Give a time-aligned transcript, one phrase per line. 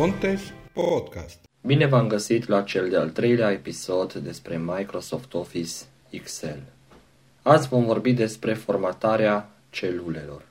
[0.00, 0.40] Contes
[0.72, 1.38] Podcast.
[1.60, 5.72] Bine v-am găsit la cel de-al treilea episod despre Microsoft Office
[6.10, 6.62] Excel.
[7.42, 10.42] Azi vom vorbi despre formatarea celulelor.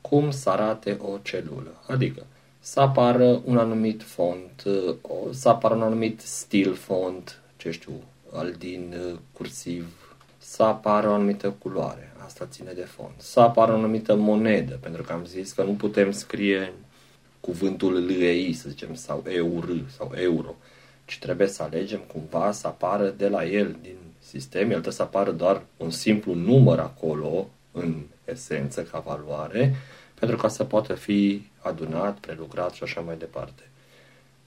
[0.00, 2.26] Cum să arate o celulă, adică
[2.58, 4.62] să apară un anumit font,
[5.30, 7.92] să apară un anumit stil font, ce știu,
[8.32, 8.94] al din
[9.32, 14.78] cursiv, să apară o anumită culoare, asta ține de fond, să apară o anumită monedă,
[14.82, 16.72] pentru că am zis că nu putem scrie
[17.46, 20.54] cuvântul LEI, să zicem, sau EUR sau euro,
[21.04, 25.02] ci trebuie să alegem cumva să apară de la el, din sistem, el trebuie să
[25.02, 29.74] apară doar un simplu număr acolo, în esență, ca valoare,
[30.20, 33.62] pentru ca să poată fi adunat, prelucrat și așa mai departe.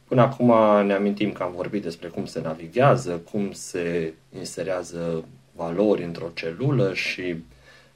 [0.07, 0.47] Până acum
[0.85, 5.23] ne amintim că am vorbit despre cum se navighează, cum se inserează
[5.55, 7.35] valori într-o celulă și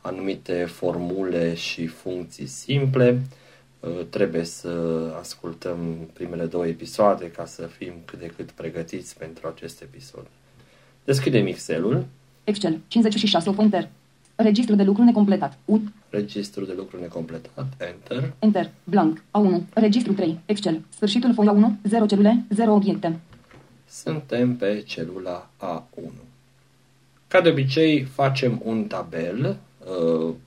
[0.01, 3.21] anumite formule și funcții simple.
[3.83, 4.69] Uh, trebuie să
[5.19, 10.25] ascultăm primele două episoade ca să fim cât de cât pregătiți pentru acest episod.
[11.03, 12.05] Deschidem Excel-ul.
[12.43, 13.89] Excel, 56 Enter.
[14.35, 15.57] Registru de lucru necompletat.
[15.65, 15.81] U.
[16.09, 17.65] Registru de lucru necompletat.
[17.77, 18.33] Enter.
[18.39, 18.69] Enter.
[18.83, 19.17] Blank.
[19.17, 19.61] A1.
[19.73, 20.39] Registru 3.
[20.45, 20.81] Excel.
[20.89, 21.77] Sfârșitul foia 1.
[21.83, 22.43] 0 celule.
[22.49, 23.19] 0 obiecte.
[23.89, 26.11] Suntem pe celula A1.
[27.27, 29.55] Ca de obicei, facem un tabel, uh,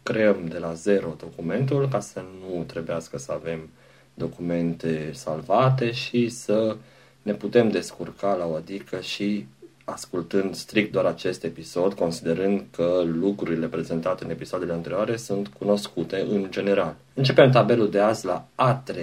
[0.03, 3.69] creăm de la zero documentul ca să nu trebuiască să avem
[4.15, 6.77] documente salvate și să
[7.23, 9.47] ne putem descurca la o adică și
[9.85, 16.47] ascultând strict doar acest episod, considerând că lucrurile prezentate în episoadele anterioare sunt cunoscute în
[16.51, 16.95] general.
[17.15, 18.95] Începem tabelul de azi la A3,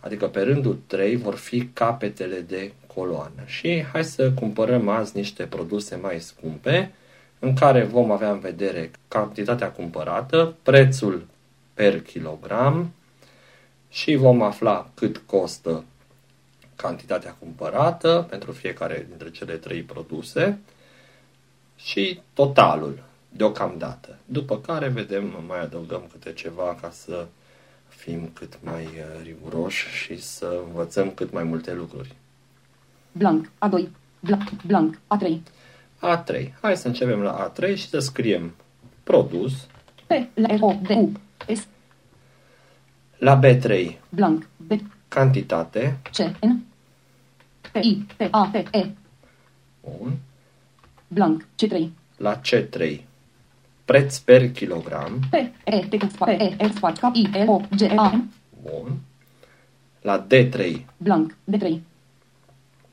[0.00, 3.42] adică pe rândul 3 vor fi capetele de coloană.
[3.46, 6.92] Și hai să cumpărăm azi niște produse mai scumpe,
[7.38, 11.26] în care vom avea în vedere cantitatea cumpărată, prețul
[11.74, 12.92] per kilogram
[13.88, 15.84] și vom afla cât costă
[16.76, 20.58] cantitatea cumpărată pentru fiecare dintre cele trei produse
[21.76, 24.16] și totalul deocamdată.
[24.24, 27.26] După care vedem, mai adăugăm câte ceva ca să
[27.88, 32.14] fim cât mai uh, riguroși și să învățăm cât mai multe lucruri.
[33.12, 33.88] Blank, A2,
[34.20, 35.38] blank, blank, A3.
[36.00, 36.52] A3.
[36.60, 38.54] Hai să începem la A3 și să scriem
[39.02, 39.52] produs.
[40.06, 41.12] P, L, O, D, U,
[41.54, 41.66] S.
[43.18, 43.96] La B3.
[44.08, 44.72] Blank, B.
[45.08, 45.98] Cantitate.
[46.12, 46.64] C, N.
[47.72, 48.90] P, I, P, A, P, E.
[49.80, 50.18] Bun.
[51.08, 51.88] Blank, C3.
[52.16, 53.00] La C3.
[53.84, 55.20] Preț per kilogram.
[55.30, 55.34] P,
[55.64, 58.32] E, T, P, E, R, K, I, L, O, G, A, M.
[58.62, 58.98] Bun.
[60.02, 60.84] La D3.
[60.96, 61.80] Blank, D3.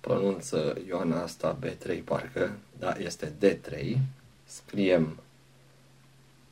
[0.08, 3.98] Pronunță Ioana asta B3 parcă da, este D3,
[4.44, 5.20] scriem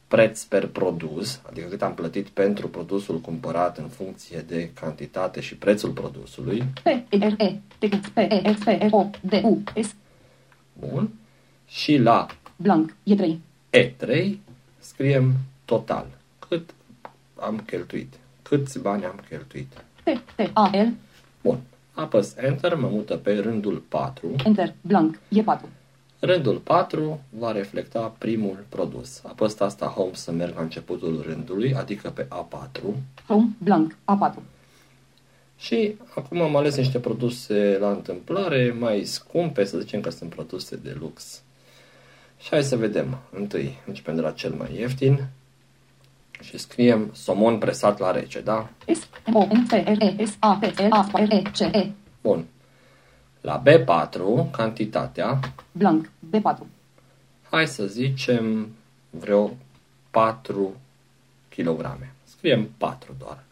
[0.08, 5.56] preț per produs, adică cât am plătit pentru produsul cumpărat în funcție de cantitate și
[5.56, 6.64] prețul produsului.
[6.84, 9.96] P, R, E, T, P, E, F, R, O, D, U, S.
[10.74, 11.10] Bun.
[11.68, 13.36] Și la Blank, E3.
[13.70, 14.36] E3
[14.80, 15.34] scriem
[15.66, 16.08] total.
[16.48, 16.74] Cât
[17.40, 18.14] am cheltuit.
[18.42, 19.72] Câți bani am cheltuit.
[20.04, 20.94] T, T, A, L.
[21.42, 21.60] Bun.
[21.94, 24.36] Apăs Enter, mă mută pe rândul 4.
[24.46, 25.62] Enter, blank, E4.
[26.20, 29.22] Rândul 4 va reflecta primul produs.
[29.24, 32.82] Apăs asta Home să merg la începutul rândului, adică pe A4.
[33.28, 34.42] Home, blank, A4.
[35.58, 40.76] Și acum am ales niște produse la întâmplare, mai scumpe, să zicem că sunt produse
[40.76, 41.42] de lux.
[42.40, 43.18] Și hai să vedem.
[43.32, 45.28] Întâi începem de la cel mai ieftin
[46.42, 48.70] și scriem somon presat la rece, da?
[48.94, 51.60] S, M, O, N, T, R, E, S, A, P, L, A, R, E, C,
[51.60, 51.92] E.
[52.22, 52.46] Bun.
[53.42, 55.40] La B4, cantitatea,
[55.72, 56.58] Blank, B4.
[57.50, 58.68] hai să zicem
[59.10, 59.52] vreo
[60.12, 60.76] 4
[61.56, 61.98] kg.
[62.24, 63.44] Scriem 4 doar.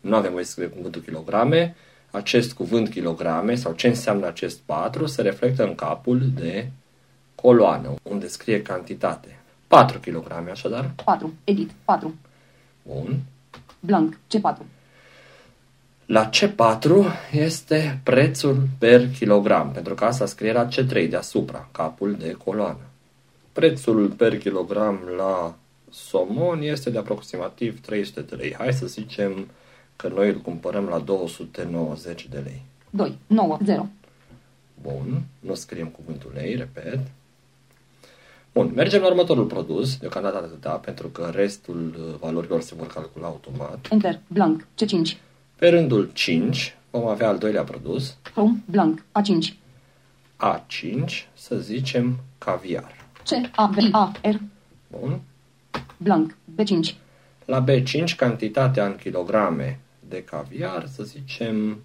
[0.00, 1.76] Nu avem voie să scriem cuvântul kilograme.
[2.10, 6.70] Acest cuvânt kilograme sau ce înseamnă acest 4 se reflectă în capul de
[7.34, 9.38] coloană, unde scrie cantitate.
[9.66, 10.90] 4 kg, așadar.
[11.04, 11.34] 4.
[11.44, 11.70] Edit.
[11.84, 12.14] 4.
[12.86, 13.22] Bun.
[13.80, 14.18] Blank.
[14.34, 14.56] C4.
[16.06, 16.80] La C4
[17.32, 22.80] este prețul per kilogram, pentru că asta scrie la C3 deasupra, capul de coloană.
[23.52, 25.54] Prețul per kilogram la
[25.90, 28.54] somon este de aproximativ 300 de lei.
[28.54, 29.48] Hai să zicem
[29.96, 32.62] că noi îl cumpărăm la 290 de lei.
[32.90, 33.18] 2.
[33.26, 33.58] 9.
[33.64, 33.88] 0.
[34.82, 36.98] Bun, nu scriem cuvântul lei, repet.
[38.56, 43.26] Bun, mergem la următorul produs, deocamdată atâta, pentru că restul uh, valorilor se vor calcula
[43.26, 43.86] automat.
[43.90, 44.20] Enter.
[44.26, 44.62] Blank.
[44.62, 45.16] C5.
[45.56, 48.62] Pe rândul 5 vom avea al doilea produs, Home.
[48.70, 49.00] Blank.
[49.00, 49.54] A5.
[50.36, 51.04] A5,
[51.34, 53.06] să zicem caviar.
[53.24, 53.30] C.
[53.54, 53.66] A.
[53.66, 53.76] V.
[53.90, 54.12] A.
[54.22, 54.34] R.
[54.88, 55.20] Bun.
[55.96, 56.36] Blank.
[56.54, 56.94] B5.
[57.44, 61.78] La B5, cantitatea în kilograme de caviar, să zicem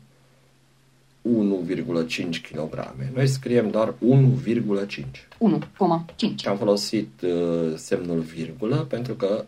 [1.22, 2.96] 1,5 kg.
[3.14, 4.96] Noi scriem doar 1,5.
[4.96, 6.36] 1,5.
[6.36, 9.46] Și am folosit uh, semnul virgulă pentru că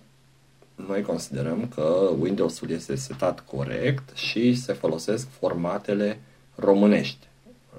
[0.76, 6.20] noi considerăm că Windows-ul este setat corect și se folosesc formatele
[6.56, 7.28] românești.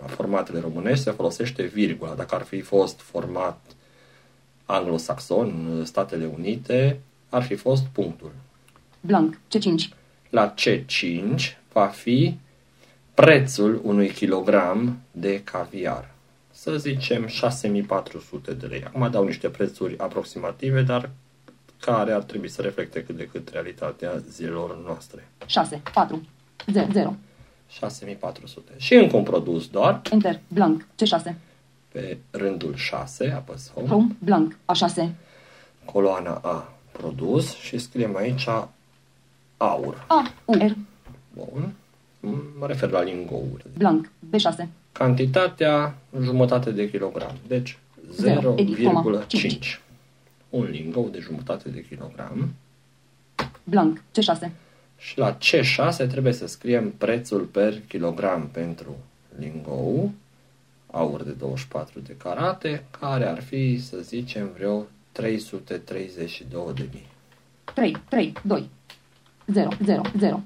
[0.00, 2.14] La formatele românești se folosește virgula.
[2.14, 3.60] Dacă ar fi fost format
[4.64, 8.32] anglosaxon, Statele Unite, ar fi fost punctul.
[9.00, 9.38] Blank.
[9.56, 9.94] C5.
[10.30, 12.38] La C5 va fi
[13.14, 16.10] prețul unui kilogram de caviar.
[16.50, 18.84] Să zicem 6400 de lei.
[18.84, 21.10] Acum dau niște prețuri aproximative, dar
[21.80, 25.28] care ar trebui să reflecte cât de cât realitatea zilelor noastre.
[25.46, 25.82] 6.
[25.92, 26.22] 4.
[26.72, 26.86] 0.
[26.92, 27.16] 0.
[27.68, 28.72] 6400.
[28.76, 30.40] Și încă un produs doar, Enter.
[30.48, 30.82] Blank.
[30.82, 31.34] C6.
[31.88, 34.16] pe rândul 6, apăs Home, Home.
[34.18, 34.56] Blank.
[34.72, 35.08] A6.
[35.84, 38.48] coloana A, produs și scriem aici
[39.56, 40.04] aur.
[40.08, 40.32] A.
[40.44, 40.52] U.
[40.52, 40.72] R.
[41.32, 41.74] Bun.
[42.58, 43.64] Mă refer la lingouri.
[43.76, 44.10] Blank.
[44.36, 44.66] B6.
[44.92, 47.36] Cantitatea jumătate de kilogram.
[47.46, 47.78] Deci
[48.12, 49.80] Zero, edit, coma, 0,5.
[50.48, 52.54] Un lingou de jumătate de kilogram.
[53.64, 53.98] Blank.
[53.98, 54.50] C6.
[54.98, 58.96] Și la C6 trebuie să scriem prețul per kilogram pentru
[59.38, 60.12] lingou,
[60.90, 67.06] aur de 24 de carate, care ar fi, să zicem, vreo 332 de mii.
[67.74, 67.96] 3.
[68.08, 68.32] 3.
[68.42, 68.68] 2.
[69.46, 69.68] 0.
[69.84, 70.02] 0.
[70.18, 70.42] 0.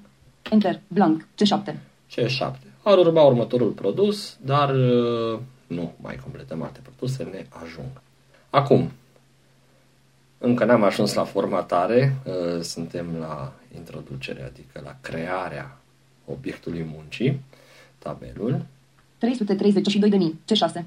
[0.50, 0.80] Enter.
[0.88, 1.26] Blank.
[1.34, 1.74] C7.
[2.10, 2.52] C7.
[2.82, 8.00] Ar urma următorul produs, dar uh, nu mai completăm alte produse, ne ajung.
[8.50, 8.90] Acum,
[10.38, 15.78] încă n-am ajuns la formatare, uh, suntem la introducere, adică la crearea
[16.24, 17.40] obiectului muncii,
[17.98, 18.66] tabelul.
[19.18, 20.40] 332 de mii.
[20.44, 20.84] C6.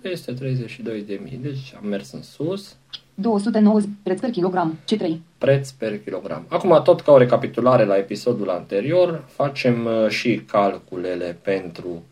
[0.00, 2.76] 332 de mii, deci am mers în sus,
[3.20, 4.78] 290 preț per kilogram.
[4.84, 5.16] C3.
[5.38, 6.44] preț per kilogram.
[6.48, 12.02] Acum, tot ca o recapitulare la episodul anterior, facem uh, și calculele pentru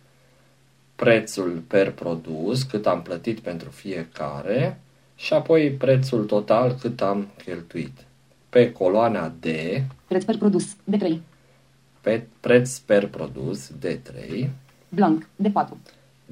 [0.96, 4.80] prețul per produs, cât am plătit pentru fiecare,
[5.16, 8.04] și apoi prețul total, cât am cheltuit.
[8.48, 9.46] Pe coloana D,
[10.06, 10.76] Preț per produs.
[10.90, 11.16] D3.
[12.00, 14.48] pe preț per produs, D3,
[14.88, 15.28] Blank.
[15.42, 15.68] D4.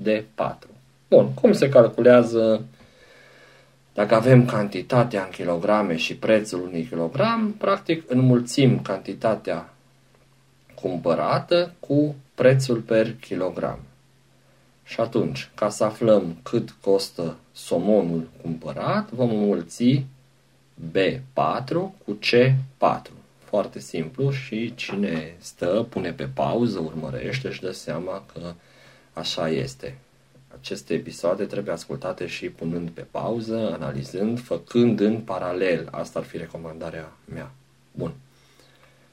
[0.02, 0.68] D4.
[1.08, 2.64] Bun, cum se calculează
[3.94, 9.74] dacă avem cantitatea în kilograme și prețul unui kilogram, practic înmulțim cantitatea
[10.74, 13.78] cumpărată cu prețul per kilogram.
[14.84, 20.04] Și atunci, ca să aflăm cât costă somonul cumpărat, vom înmulți
[20.92, 21.72] B4
[22.04, 23.10] cu C4.
[23.44, 28.52] Foarte simplu și cine stă, pune pe pauză, urmărește și dă seama că
[29.12, 29.98] așa este.
[30.64, 35.88] Aceste episoade trebuie ascultate și punând pe pauză, analizând, făcând în paralel.
[35.90, 37.50] Asta ar fi recomandarea mea.
[37.92, 38.12] Bun.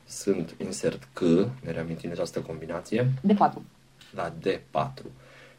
[0.07, 1.21] Sunt insert C,
[1.63, 3.53] ne reamintim de această combinație, D4.
[4.15, 5.03] la D4.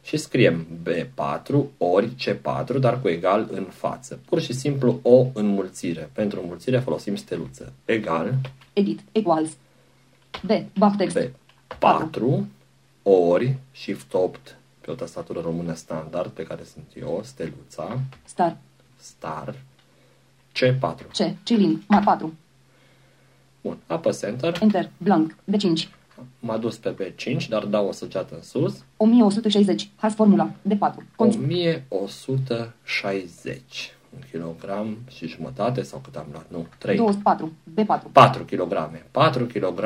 [0.03, 4.21] Și scriem B4 ori C4, dar cu egal în față.
[4.25, 6.11] Pur și simplu o înmulțire.
[6.13, 7.73] Pentru înmulțire folosim steluță.
[7.85, 8.35] Egal
[8.73, 9.01] Edit.
[9.13, 9.51] Equals.
[10.43, 10.79] B.
[10.79, 11.19] Backtext.
[11.19, 12.47] B4
[13.03, 18.57] ori Shift 8 pe o tastatură română standard pe care sunt eu, steluța, Star.
[18.97, 19.55] star,
[20.55, 20.95] C4.
[21.13, 21.17] C.
[21.43, 21.83] Cilin.
[21.89, 22.35] Mar 4.
[23.61, 24.91] Bun, apăs Enter, Enter.
[24.97, 25.37] Blank.
[25.53, 25.89] D5.
[26.39, 29.89] m-a dus pe B5, dar dau o săgeată în sus, 1160.
[29.97, 30.51] Has formula.
[30.69, 30.95] D4.
[31.17, 31.35] Conț.
[31.35, 33.95] 1160.
[34.15, 36.47] Un kilogram și jumătate sau cât am luat?
[36.49, 36.97] Nu, 3.
[36.97, 37.53] 24.
[37.81, 38.03] B4.
[38.13, 39.03] 4 kg.
[39.11, 39.79] 4 kg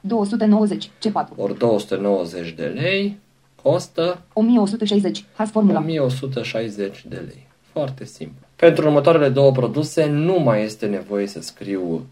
[0.00, 0.88] 290.
[0.88, 1.28] C4.
[1.36, 3.18] ori 290 de lei
[3.62, 5.24] costă 1160.
[5.34, 5.78] Has formula.
[5.78, 7.46] 1160 de lei.
[7.72, 8.46] Foarte simplu.
[8.56, 12.06] Pentru următoarele două produse nu mai este nevoie să scriu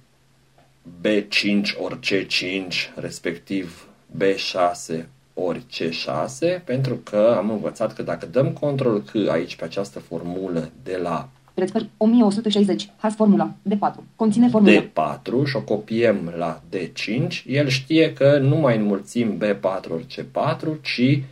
[1.00, 3.88] B5 ori C5, respectiv
[4.18, 9.98] B6 ori C6, pentru că am învățat că dacă dăm control C aici pe această
[9.98, 12.90] formulă de la Preț per 1160.
[12.96, 13.54] Has formula.
[13.68, 13.94] D4.
[14.16, 14.82] Conține formula.
[14.82, 20.80] D4 și o copiem la D5, el știe că nu mai înmulțim B4 ori C4,
[20.82, 21.22] ci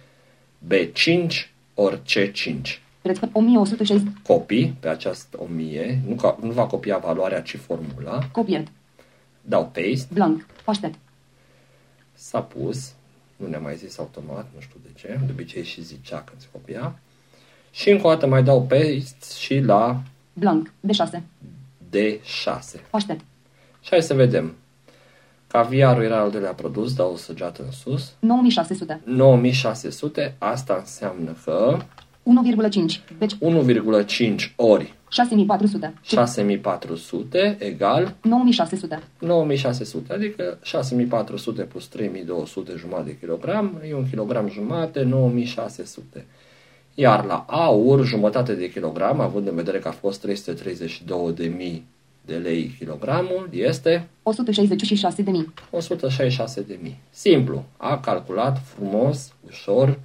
[0.68, 1.26] B5
[1.75, 2.61] ori C5.
[3.02, 4.09] Preț per 1160.
[4.23, 8.66] Copii pe această 1000, nu, ca, nu va copia valoarea, ci formula, Copiat.
[9.40, 10.47] dau paste, Blank.
[10.64, 10.99] Aștept.
[12.14, 12.92] s-a pus,
[13.37, 16.47] nu ne-a mai zis automat, nu știu de ce, de obicei și zicea când se
[16.52, 16.99] copia,
[17.71, 20.02] și încă o dată mai dau paste și la
[20.33, 20.73] Blank.
[20.87, 21.21] D6.
[21.97, 22.80] D6.
[22.90, 23.25] Aștept.
[23.80, 24.54] Și hai să vedem.
[25.54, 28.12] Caviarul era al doilea produs, dau o săgeată în sus.
[28.18, 29.00] 9600.
[29.04, 33.18] 9600, asta înseamnă că 1,5.
[33.18, 35.94] Deci 1,5 ori 6400.
[36.02, 39.02] 6400 egal 9600.
[39.18, 46.26] 9600, adică 6400 plus 3200 jumătate de kilogram, e un kilogram jumate, 9600.
[46.94, 51.82] Iar la aur, jumătate de kilogram, având în vedere că a fost 332.000
[52.25, 55.25] de lei kilogramul, este 166.000.
[56.87, 56.95] 166.000.
[57.11, 59.99] Simplu, a calculat frumos, ușor,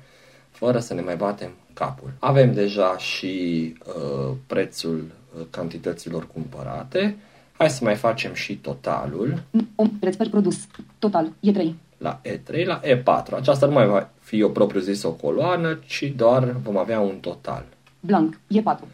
[0.51, 2.13] fără să ne mai batem capul.
[2.19, 7.17] Avem deja și uh, prețul uh, cantităților cumpărate.
[7.57, 9.43] Hai să mai facem și totalul
[9.75, 10.67] Un preț per produs.
[10.99, 11.31] Total.
[11.39, 11.75] E 3.
[11.97, 13.33] la E3, la E4.
[13.33, 17.65] Aceasta nu mai va fi o propriu-zis o coloană, ci doar vom avea un total.
[17.99, 18.39] Blanc.
[18.47, 18.87] E 4.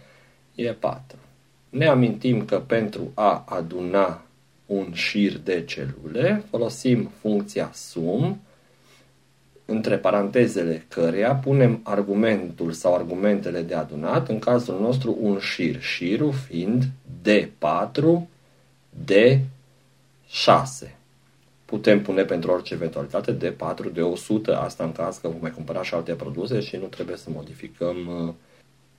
[0.57, 1.24] E4.
[1.75, 4.21] Ne amintim că pentru a aduna
[4.65, 8.41] un șir de celule folosim funcția sum,
[9.65, 16.33] între parantezele căreia punem argumentul sau argumentele de adunat, în cazul nostru un șir, șirul
[16.33, 16.83] fiind
[17.27, 18.21] D4,
[19.05, 20.89] D6.
[21.65, 25.93] Putem pune pentru orice eventualitate D4, D100, asta în caz că vom mai cumpăra și
[25.93, 28.33] alte produse și nu trebuie să modificăm uh,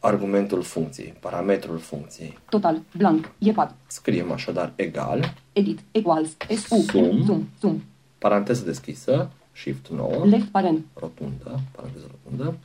[0.06, 2.38] argumentul funcției, parametrul funcției.
[2.48, 2.80] Total.
[2.96, 3.30] Blanc.
[3.38, 3.74] E 4.
[3.86, 5.80] Scriem așadar egal, Edit.
[5.90, 6.36] Equals.
[6.48, 6.74] SU.
[6.74, 7.22] Sum.
[7.24, 7.48] Zoom.
[7.60, 7.82] Zoom.
[8.18, 10.84] paranteză deschisă, shift 9, Left paren.
[10.94, 12.56] rotundă, paranteză rotundă,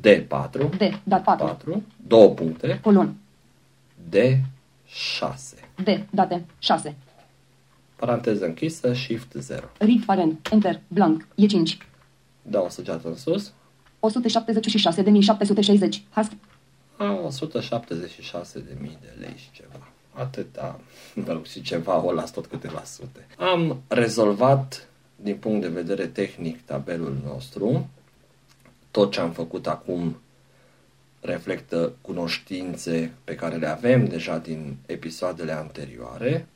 [0.00, 1.00] D4, D.
[1.02, 1.44] Dat 4.
[1.46, 3.14] 4, două puncte, Colon.
[4.10, 5.34] D6,
[5.84, 5.88] D.
[6.10, 6.44] Date.
[6.58, 6.96] 6.
[7.96, 9.60] paranteză închisă, shift 0.
[9.78, 10.38] Read paren.
[10.50, 10.80] Enter.
[10.88, 11.26] Blanc.
[11.34, 11.78] E 5.
[12.42, 13.52] Dau o săgeată în sus,
[14.00, 16.00] 176.760.
[16.10, 16.32] Hasp.
[16.96, 19.88] a 176 de mii de lei și ceva.
[20.12, 20.80] Atâta,
[21.26, 23.26] mă rog, și ceva, o las tot câteva sute.
[23.38, 27.88] Am rezolvat, din punct de vedere tehnic, tabelul nostru.
[28.90, 30.16] Tot ce am făcut acum
[31.20, 36.46] reflectă cunoștințe pe care le avem deja din episoadele anterioare.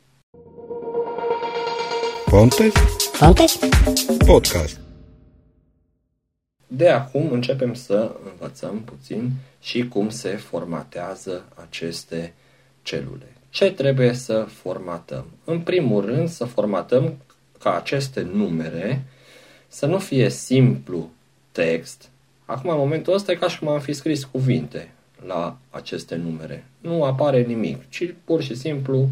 [2.24, 2.72] Pontes
[3.12, 3.58] Fontes?
[4.26, 4.81] Podcast.
[6.74, 12.32] De acum începem să învățăm puțin și cum se formatează aceste
[12.82, 13.26] celule.
[13.50, 15.24] Ce trebuie să formatăm?
[15.44, 17.16] În primul rând să formatăm
[17.58, 19.04] ca aceste numere
[19.68, 21.10] să nu fie simplu
[21.52, 22.08] text.
[22.44, 24.90] Acum, în momentul ăsta, e ca și cum am fi scris cuvinte
[25.26, 26.64] la aceste numere.
[26.80, 29.08] Nu apare nimic, ci pur și simplu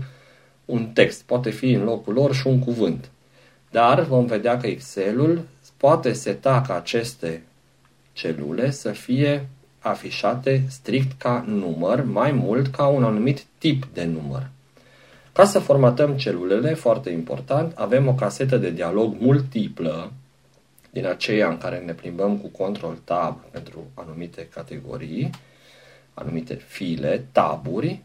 [0.64, 1.22] un text.
[1.22, 3.10] Poate fi în locul lor și un cuvânt.
[3.70, 5.42] Dar vom vedea că Excelul
[5.76, 7.42] poate seta ca aceste
[8.20, 9.48] celule să fie
[9.78, 14.48] afișate strict ca număr, mai mult ca un anumit tip de număr.
[15.32, 20.12] Ca să formatăm celulele, foarte important, avem o casetă de dialog multiplă,
[20.90, 25.30] din aceea în care ne plimbăm cu control tab pentru anumite categorii,
[26.14, 28.02] anumite file, taburi,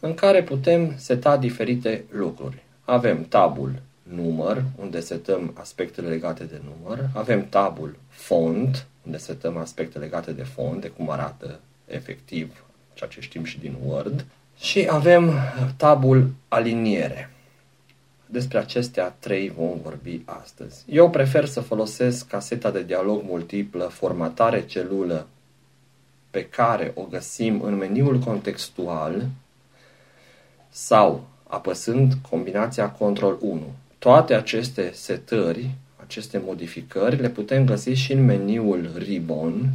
[0.00, 2.62] în care putem seta diferite lucruri.
[2.84, 3.72] Avem tabul
[4.02, 10.42] număr, unde setăm aspectele legate de număr, avem tabul font, unde setăm aspecte legate de
[10.42, 14.24] font, de cum arată efectiv ceea ce știm și din Word,
[14.58, 15.32] și avem
[15.76, 17.30] tabul aliniere.
[18.26, 20.84] Despre acestea trei vom vorbi astăzi.
[20.88, 25.26] Eu prefer să folosesc caseta de dialog multiplă formatare celulă
[26.30, 29.26] pe care o găsim în meniul contextual
[30.68, 33.62] sau apăsând combinația Ctrl 1.
[33.98, 35.70] Toate aceste setări,
[36.08, 39.72] aceste modificări, le putem găsi și în meniul Ribbon,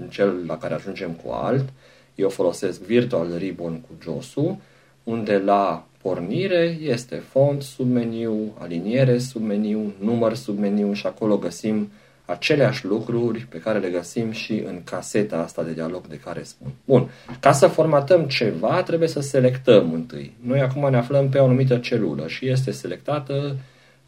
[0.00, 1.68] în cel la care ajungem cu Alt.
[2.14, 4.56] Eu folosesc Virtual Ribbon cu josul,
[5.04, 11.90] unde la pornire este font, submeniu, aliniere, submeniu, număr, submeniu și acolo găsim
[12.24, 16.70] aceleași lucruri pe care le găsim și în caseta asta de dialog de care spun.
[16.84, 17.10] Bun,
[17.40, 20.32] ca să formatăm ceva, trebuie să selectăm întâi.
[20.40, 23.56] Noi acum ne aflăm pe o anumită celulă și este selectată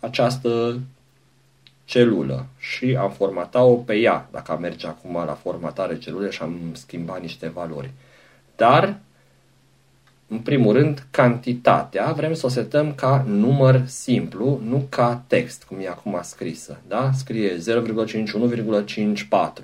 [0.00, 0.80] această
[1.92, 6.58] celulă și am formatat-o pe ea, dacă am merge acum la formatare celule și am
[6.72, 7.90] schimbat niște valori.
[8.56, 8.98] Dar,
[10.28, 15.78] în primul rând, cantitatea vrem să o setăm ca număr simplu, nu ca text, cum
[15.80, 16.80] e acum scrisă.
[16.88, 17.10] Da?
[17.14, 17.60] Scrie 0,5,
[19.60, 19.62] 1,54.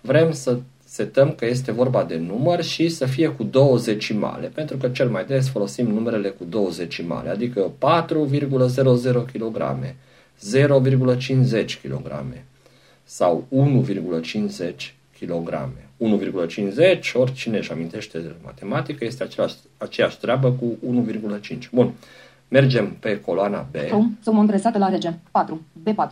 [0.00, 4.76] Vrem să setăm că este vorba de număr și să fie cu două decimale, pentru
[4.76, 9.94] că cel mai des folosim numerele cu două decimale, adică 4,00 kg,
[10.38, 12.24] 0,50 kg
[13.04, 15.68] sau 1,50 kg.
[15.98, 20.78] 1,50, oricine își amintește de matematică, este același, aceeași treabă cu
[21.50, 21.58] 1,5.
[21.72, 21.92] Bun,
[22.48, 23.76] mergem pe coloana B.
[23.88, 24.16] Zoom.
[24.24, 25.14] Zoom presată la rege.
[25.30, 25.62] 4.
[25.90, 26.10] B4.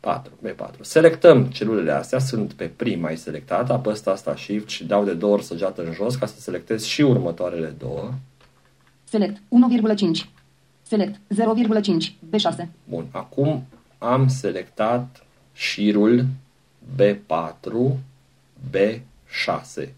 [0.00, 0.80] 4, B4.
[0.80, 5.32] Selectăm celulele astea, sunt pe prima ai selectat, apăs asta Shift și dau de două
[5.32, 8.10] ori săgeată în jos ca să selectez și următoarele două.
[9.04, 10.41] Select 1,5.
[10.92, 12.12] Select 0,5.
[12.36, 12.66] B6.
[12.84, 13.64] Bun, acum
[13.98, 16.24] am selectat șirul
[16.96, 17.96] B4,
[18.70, 19.88] B6.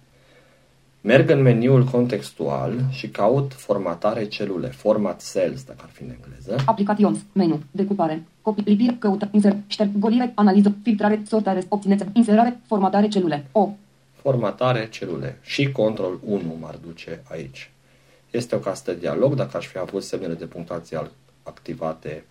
[1.00, 6.62] Merg în meniul contextual și caut formatare celule, format cells, dacă ar fi în engleză.
[6.66, 7.18] Aplications.
[7.32, 7.60] Menu.
[7.70, 8.22] Decupare.
[8.42, 8.64] Copii.
[8.66, 8.96] Lipire.
[8.98, 9.28] Căută.
[9.32, 9.56] Insert.
[9.66, 9.90] Șterg.
[9.98, 10.32] Golire.
[10.34, 10.74] Analiză.
[10.82, 11.22] Filtrare.
[11.26, 11.62] Sortare.
[11.68, 12.04] Obțineți.
[12.12, 12.60] Inserare.
[12.66, 13.46] Formatare celule.
[13.52, 13.70] O.
[14.12, 15.38] Formatare celule.
[15.42, 17.70] Și control 1 m-ar duce aici.
[18.36, 19.34] Este o castă de dialog.
[19.34, 21.10] Dacă aș fi avut semnele de punctuație al-
[21.42, 22.24] activate,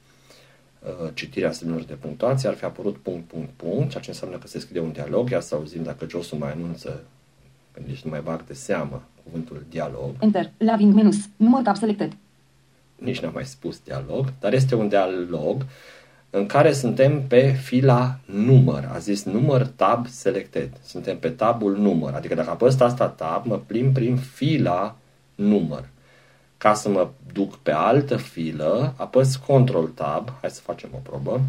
[0.80, 4.48] uh, citirea semnelor de punctuație, ar fi apărut punct, punct, punct, ceea ce înseamnă că
[4.48, 5.30] se scrie un dialog.
[5.30, 7.04] Ia să auzim dacă Josu mai anunță,
[7.72, 10.16] când nici nu mai bag de seamă cuvântul dialog.
[10.20, 10.52] Enter.
[10.58, 11.18] Laving minus.
[11.36, 12.16] Număr tab selected.
[12.96, 15.66] nici n-am mai spus dialog, dar este un dialog
[16.30, 18.90] în care suntem pe fila număr.
[18.94, 20.70] A zis număr tab selected.
[20.86, 22.14] Suntem pe tabul număr.
[22.14, 24.96] Adică dacă apăs asta tab, mă plim prin fila
[25.36, 25.90] număr.
[26.64, 30.30] Ca să mă duc pe altă filă, apăs control tab.
[30.42, 31.42] Hai să facem o probă.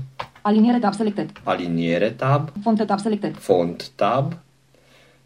[0.43, 1.31] Aliniere tab selected.
[1.43, 3.37] Aliniere tab, Fonte tab selected.
[3.37, 4.33] font tab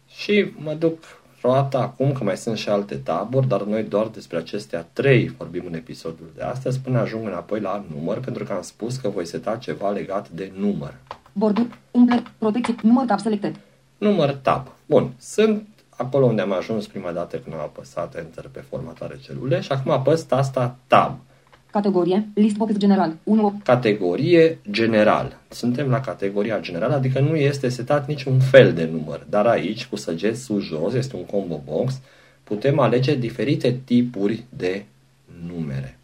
[0.07, 1.03] și mă duc
[1.41, 5.63] roata acum că mai sunt și alte taburi, dar noi doar despre acestea trei vorbim
[5.67, 9.25] în episodul de astăzi până ajung înapoi la număr, pentru că am spus că voi
[9.25, 10.93] seta ceva legat de număr.
[11.33, 11.67] Borduri.
[11.91, 12.23] Umple.
[12.37, 12.75] Protecție.
[12.81, 13.59] Număr tab selected.
[13.97, 14.67] Număr tab.
[14.85, 15.67] Bun, sunt
[16.01, 19.91] acolo unde am ajuns prima dată când am apăsat Enter pe formatare celule și acum
[19.91, 21.19] apăs tasta Tab.
[21.71, 22.27] Categorie.
[22.33, 23.15] Listbox general.
[23.23, 23.61] 1.
[23.63, 25.37] Categorie general.
[25.49, 29.95] Suntem la categoria general, adică nu este setat niciun fel de număr, dar aici, cu
[29.95, 31.99] săgeți sus-jos, este un combo box,
[32.43, 34.83] putem alege diferite tipuri de
[35.47, 35.99] numere.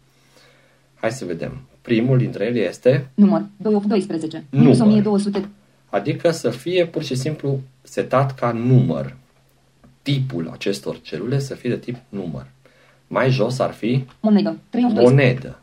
[0.94, 1.60] Hai să vedem.
[1.82, 3.44] Primul dintre ele este, Număr.
[3.56, 4.44] 2 of 12.
[4.50, 4.66] Număr.
[4.66, 5.48] Minus 1200.
[5.90, 9.16] adică să fie pur și simplu setat ca număr.
[10.12, 12.46] Tipul acestor celule să fie de tip număr.
[13.06, 14.56] Mai jos ar fi Monedă.
[14.70, 15.14] 3 of 12.
[15.14, 15.58] monedă.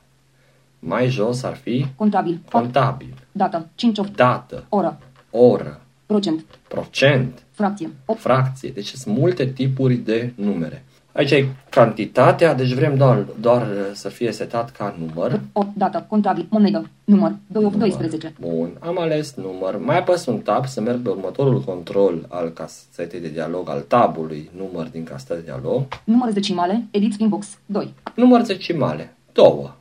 [0.79, 2.39] Mai jos ar fi Contabil.
[2.49, 2.57] 4.
[2.59, 3.67] contabil, Dată.
[3.75, 4.07] 5 of.
[4.15, 4.99] dată, Oră.
[5.31, 6.45] oră, Procent.
[6.67, 7.89] procent, Fracție.
[8.05, 8.19] 8.
[8.19, 8.69] fracție.
[8.69, 10.83] Deci sunt multe tipuri de numere.
[11.13, 15.39] Aici e cantitatea, deci vrem doar, doar să fie setat ca număr.
[15.51, 15.67] 8.
[15.73, 16.05] Dată.
[16.09, 16.45] Contabil.
[16.49, 16.89] Monedă.
[17.03, 17.35] Număr.
[17.47, 17.87] 2 of Număr.
[17.87, 18.33] 12.
[18.39, 19.77] Bun, am ales număr.
[19.77, 24.49] Mai apăs un tab să merg pe următorul control al casetei de dialog, al tabului
[24.57, 25.83] număr din caseta de dialog.
[26.03, 26.83] Număr decimale.
[26.91, 27.57] Edit inbox.
[27.65, 27.93] 2.
[28.15, 29.73] Număr decimale, două.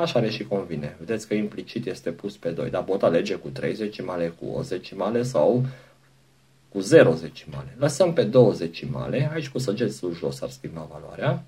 [0.00, 0.96] Așa ne și convine.
[0.98, 4.60] Vedeți că implicit este pus pe 2, dar pot alege cu 3 decimale, cu o
[4.68, 5.62] decimale sau
[6.72, 7.76] cu 0 decimale.
[7.78, 11.44] Lăsăm pe 2 decimale, aici cu săgeți sus jos ar schimba valoarea.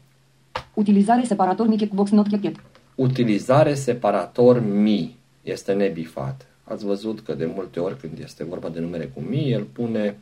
[0.75, 2.57] Utilizare separator mic box not checket.
[2.95, 6.47] Utilizare separator mi este nebifat.
[6.65, 10.17] Ați văzut că de multe ori când este vorba de numere cu mi, el pune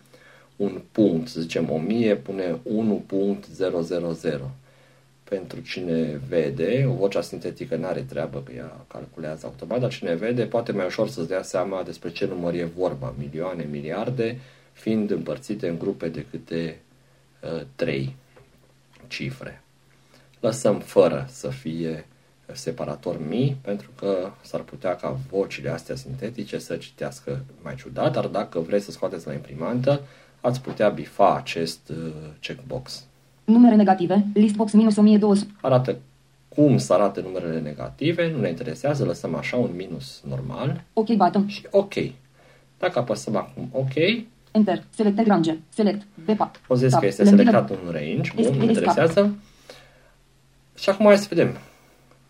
[0.56, 2.58] un punct, să zicem 1000, pune
[4.30, 4.38] 1.000.
[5.24, 10.14] Pentru cine vede, o vocea sintetică nu are treabă că ea calculează automat, dar cine
[10.14, 14.38] vede poate mai ușor să-ți dea seama despre ce număr e vorba, milioane, miliarde,
[14.72, 16.80] fiind împărțite în grupe de câte
[17.40, 18.16] uh, 3
[19.08, 19.62] cifre
[20.42, 22.06] lăsăm fără să fie
[22.52, 28.26] separator mi, pentru că s-ar putea ca vocile astea sintetice să citească mai ciudat, dar
[28.26, 30.00] dacă vreți să scoateți la imprimantă,
[30.40, 33.04] ați putea bifa acest uh, checkbox.
[33.44, 34.26] Numere negative.
[34.34, 35.52] Listbox minus 1200.
[35.60, 35.98] Arată
[36.48, 41.48] cum să arate numerele negative, nu ne interesează, lăsăm așa un minus normal OK button.
[41.48, 41.94] și OK.
[42.78, 43.94] Dacă apăsăm acum OK,
[44.52, 44.82] Enter.
[44.94, 45.56] Selected range.
[45.68, 46.02] Select.
[46.02, 46.50] B4.
[46.68, 47.00] o zis Tab.
[47.00, 47.50] că este Lentile.
[47.50, 49.34] selectat un range, bun, Este- ne interesează.
[50.78, 51.56] Și acum hai să vedem.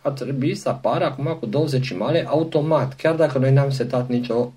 [0.03, 4.53] A trebui să apară acum cu două decimale automat, chiar dacă noi n-am setat nicio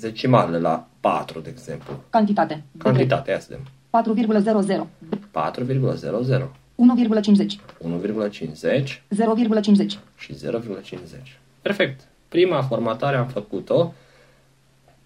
[0.00, 2.02] decimală la 4, de exemplu.
[2.10, 2.54] Cantitate.
[2.78, 2.82] B3.
[2.82, 3.66] Cantitatea, ia să vedem.
[3.90, 4.86] 4,00.
[5.30, 7.60] 4,00, 1,50.
[7.78, 9.98] 1,50 0,50.
[10.16, 11.38] și 0,50.
[11.62, 12.00] Perfect.
[12.28, 13.92] Prima formatare am făcut-o.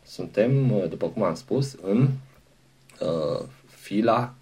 [0.06, 2.08] Suntem, după cum am spus, în
[3.00, 4.34] uh, fila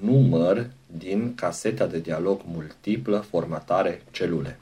[0.00, 4.58] număr din caseta de dialog multiplă formatare celule.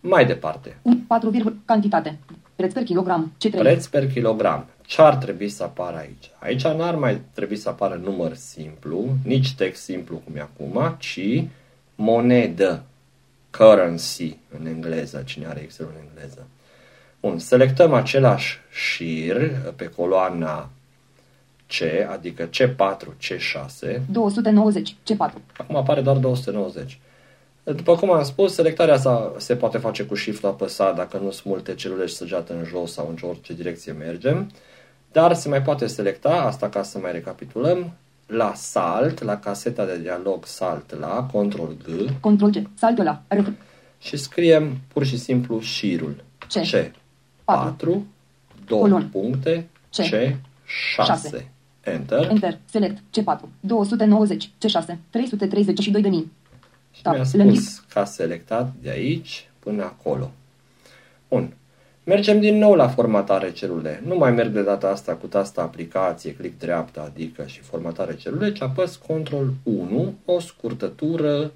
[0.00, 2.18] Mai departe, Un 4, cantitate.
[2.56, 3.32] Preț per kilogram.
[3.36, 3.58] C3.
[3.58, 4.66] preț per kilogram.
[4.86, 6.30] Ce ar trebui să apară aici?
[6.38, 11.44] Aici n-ar mai trebui să apară număr simplu, nici text simplu cum e acum, ci
[11.94, 12.82] monedă,
[13.50, 16.46] currency în engleză, cine are Excel în engleză.
[17.20, 20.68] Bun, selectăm același șir pe coloana
[21.66, 24.00] C, adică C4, C6.
[24.10, 24.96] 290.
[25.10, 25.32] C4.
[25.56, 26.98] Acum apare doar 290.
[27.62, 31.44] După cum am spus, selectarea sa se poate face cu shift apăsat dacă nu sunt
[31.44, 34.50] multe celule și săgeată în jos sau în orice direcție mergem.
[35.12, 37.92] Dar se mai poate selecta, asta ca să mai recapitulăm,
[38.26, 42.56] la salt, la caseta de dialog salt la, control G, Control G.
[42.74, 43.22] Saltul la.
[43.28, 43.48] Ref.
[43.98, 46.24] și scriem pur și simplu șirul.
[46.38, 46.52] C.
[46.52, 46.90] C.
[47.54, 48.06] 4,
[48.66, 49.08] 2 Colon.
[49.08, 49.96] puncte, C.
[49.96, 51.50] C, 6.
[51.80, 52.30] Enter.
[52.30, 52.58] Enter.
[52.70, 52.96] Select.
[52.96, 53.40] C4.
[53.60, 54.50] 290.
[54.58, 54.96] C6.
[55.10, 56.32] 332 de mii.
[56.92, 57.60] Și Da, mi-a lămit.
[57.60, 60.30] spus că a selectat de aici până acolo.
[61.28, 61.54] Bun.
[62.04, 64.02] Mergem din nou la formatare celule.
[64.06, 68.52] Nu mai merg de data asta cu tasta aplicație, click dreapta, adică și formatare celule,
[68.52, 71.50] ci apăs Ctrl 1, o scurtătură uh,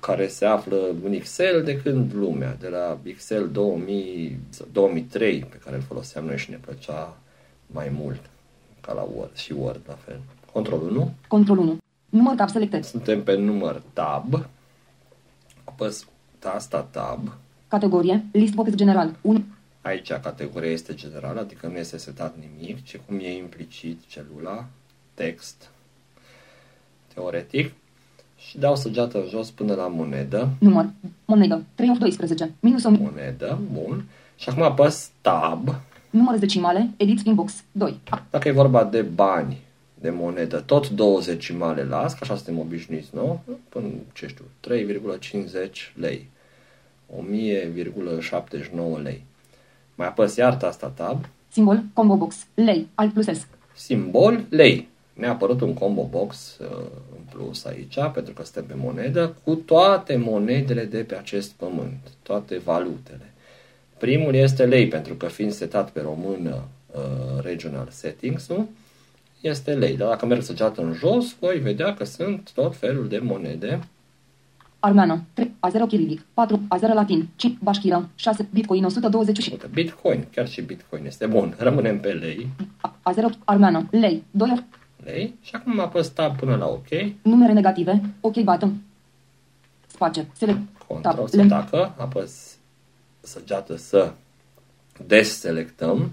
[0.00, 4.38] care se află în Excel de când lumea, de la Excel 2000,
[4.72, 7.16] 2003, pe care îl foloseam noi și ne plăcea
[7.66, 8.20] mai mult,
[8.80, 10.20] ca la Word și Word la fel.
[10.52, 11.76] Ctrl 1, Control 1.
[12.08, 12.84] Număr tab selected.
[12.84, 14.46] suntem pe număr Tab,
[15.64, 16.06] apăs
[16.38, 17.32] tasta Tab,
[17.68, 18.24] Categorie.
[18.32, 19.16] List box general.
[19.20, 19.44] 1.
[19.82, 24.66] Aici categoria este generală, adică nu este setat nimic, ci cum e implicit celula,
[25.14, 25.70] text,
[27.14, 27.72] teoretic,
[28.48, 30.88] și dau săgeată în jos până la monedă, Număr.
[31.24, 31.62] Monedă.
[31.74, 32.54] 3 of 12.
[32.60, 33.10] Minus 1000.
[33.10, 34.04] monedă, bun,
[34.36, 35.68] și acum apăs Tab,
[36.10, 36.90] Număr decimale.
[36.96, 37.62] Edit inbox.
[37.72, 38.00] 2.
[38.30, 39.58] dacă e vorba de bani,
[40.00, 43.42] de monedă, tot două decimale las, că așa suntem obișnuiți, nu?
[43.68, 46.28] Până, ce știu, 3,50 lei,
[47.16, 49.24] 1000,79 lei.
[49.94, 51.24] Mai apăs iar tasta Tab,
[51.56, 51.82] Simbol.
[51.94, 52.46] Combo box.
[52.54, 52.88] Lei.
[52.94, 53.46] Alt plus S.
[53.74, 54.88] Simbol, lei.
[55.16, 56.66] Ne-a apărut un combo box uh,
[57.16, 61.98] în plus aici, pentru că suntem pe monedă, cu toate monedele de pe acest pământ,
[62.22, 63.32] toate valutele.
[63.98, 66.62] Primul este lei, pentru că fiind setat pe română
[66.94, 68.68] uh, regional settings, nu?
[69.40, 69.96] Este lei.
[69.96, 73.80] Dar dacă merg săgeată în jos, voi vedea că sunt tot felul de monede.
[74.80, 75.22] Armeană.
[75.32, 75.50] 3.
[75.68, 76.20] A0 chirilic.
[76.34, 76.60] 4.
[76.76, 77.28] A0 latin.
[77.36, 77.56] 5.
[77.62, 78.08] Bașchiră.
[78.14, 78.48] 6.
[78.52, 79.50] Bitcoin 120.
[79.50, 81.54] Uite, Bitcoin, chiar și Bitcoin este bun.
[81.58, 82.48] Rămânem pe lei.
[82.80, 83.88] A- A0 armeană.
[83.90, 84.22] Lei.
[84.30, 84.64] 2
[85.00, 85.34] of Lei.
[85.42, 86.88] Și acum apăs tab până la OK.
[87.22, 88.02] numere negative.
[88.20, 88.72] OK button.
[89.86, 90.26] Space.
[90.36, 90.58] Select.
[90.86, 91.28] Control Tab.
[91.28, 92.56] se Lem- tacă, apăs
[93.20, 94.12] săgeată să
[95.06, 96.10] deselectăm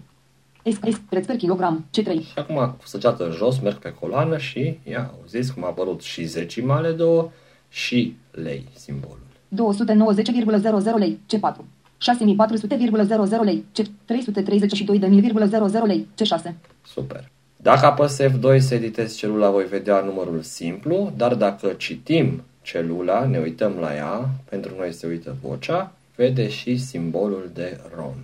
[0.71, 0.75] S.
[0.93, 0.97] S.
[1.09, 1.85] Preț per kilogram.
[1.89, 2.13] C3.
[2.19, 6.01] și acum cu săgeată în jos merg pe coloană și ia, auziți cum a apărut
[6.01, 7.31] și zecimale două
[7.69, 9.21] și lei simbolul.
[9.47, 11.19] 290,00 lei.
[11.33, 11.55] C4.
[11.97, 13.65] 6400,00 lei.
[13.73, 13.77] C.
[14.05, 16.07] 332.000,00 lei.
[16.15, 16.53] C6.
[16.85, 17.31] Super.
[17.63, 23.37] Dacă apăs F2 să editez celula, voi vedea numărul simplu, dar dacă citim celula, ne
[23.37, 28.15] uităm la ea, pentru noi se uită vocea, vede și simbolul de RON.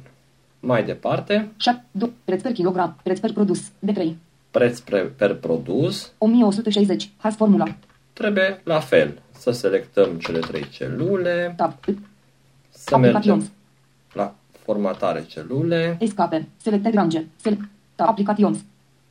[0.59, 1.83] Mai departe, 7.
[2.23, 2.99] Preț per kilogram.
[3.03, 3.61] Preț per produs.
[3.87, 4.07] D3.
[4.51, 7.09] preț pre- per produs, 1160.
[7.17, 7.65] Has formula.
[8.13, 11.73] Trebuie la fel să selectăm cele trei celule, Tab.
[12.69, 13.51] să mergem Aplications.
[14.13, 16.47] la formatare celule, Escape.
[16.61, 17.23] Selected range.
[17.41, 17.61] Select.
[17.95, 18.17] Tab.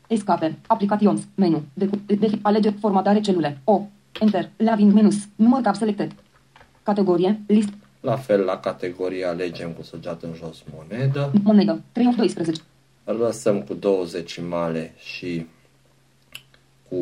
[0.09, 0.17] Applications.
[0.17, 0.59] Escape.
[0.67, 1.21] Applications.
[1.35, 1.63] Menu.
[1.75, 3.61] De, de, alege formatare celule.
[3.65, 3.83] O.
[4.21, 4.51] Enter.
[4.57, 5.17] Leaving minus.
[5.37, 6.15] Număr tab selected.
[6.83, 7.41] Categorie.
[7.47, 7.69] List.
[8.01, 11.83] la fel la categorie alegem cu săgeată în jos monedă, Monedă.
[11.93, 12.63] 3 of 12.
[13.05, 15.47] lăsăm cu două decimale și
[16.89, 16.97] cu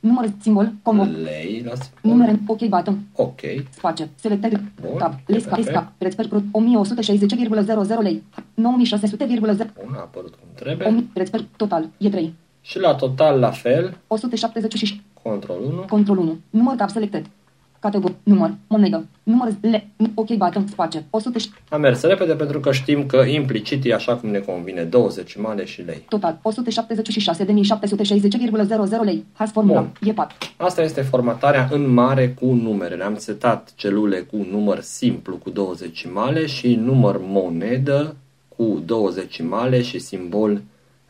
[0.00, 0.72] Număr simbol.
[0.82, 1.02] Combo.
[1.02, 2.18] lei la simbol.
[2.18, 2.38] Numere.
[2.46, 2.98] OK button.
[3.12, 4.10] Ok, Space.
[4.14, 4.60] Selected.
[4.80, 4.96] Bun.
[4.98, 5.14] Tab.
[5.26, 5.48] Lesca.
[5.48, 5.68] Perfect.
[5.68, 5.92] Esca.
[5.98, 6.38] Preț per pro.
[6.38, 8.22] 1160,00 lei.
[8.54, 9.72] 9600,0.
[9.84, 10.86] bun, a apărut cum trebuie.
[10.88, 11.08] 1000.
[11.12, 11.88] Preț per total.
[11.98, 12.34] E 3.
[12.60, 15.00] Și la total la fel, 176.
[15.22, 16.38] control 1, Control 1.
[16.50, 17.26] Număr tab selected.
[17.80, 18.16] Categorie.
[18.22, 18.54] Număr.
[18.66, 19.06] Monedă.
[19.22, 19.48] Număr.
[19.60, 19.88] Le.
[20.14, 20.66] OK button.
[20.66, 21.04] Space.
[21.10, 21.38] 100.
[21.68, 25.64] am mers repede pentru că știm că implicit e așa cum ne convine, două decimale
[25.64, 26.04] și lei.
[26.08, 26.40] Total.
[26.44, 29.24] 176.760,00 lei.
[29.32, 29.80] Has formula.
[29.80, 29.92] Bun.
[30.02, 30.36] E 4.
[30.56, 33.04] Asta este formatarea în mare cu numere.
[33.04, 38.16] Am setat celule cu număr simplu cu două decimale și număr monedă
[38.56, 40.60] cu două decimale și simbol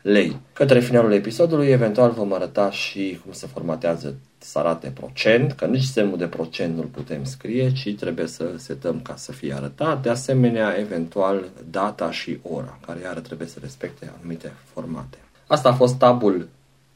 [0.01, 0.35] lei.
[0.53, 5.83] Către finalul episodului, eventual vom arăta și cum se formatează să arate procent, că nici
[5.83, 10.01] semnul de procent nu-l putem scrie, ci trebuie să setăm ca să fie arătat.
[10.01, 15.17] De asemenea, eventual data și ora, care iară trebuie să respecte anumite formate.
[15.47, 16.47] Asta a fost tabul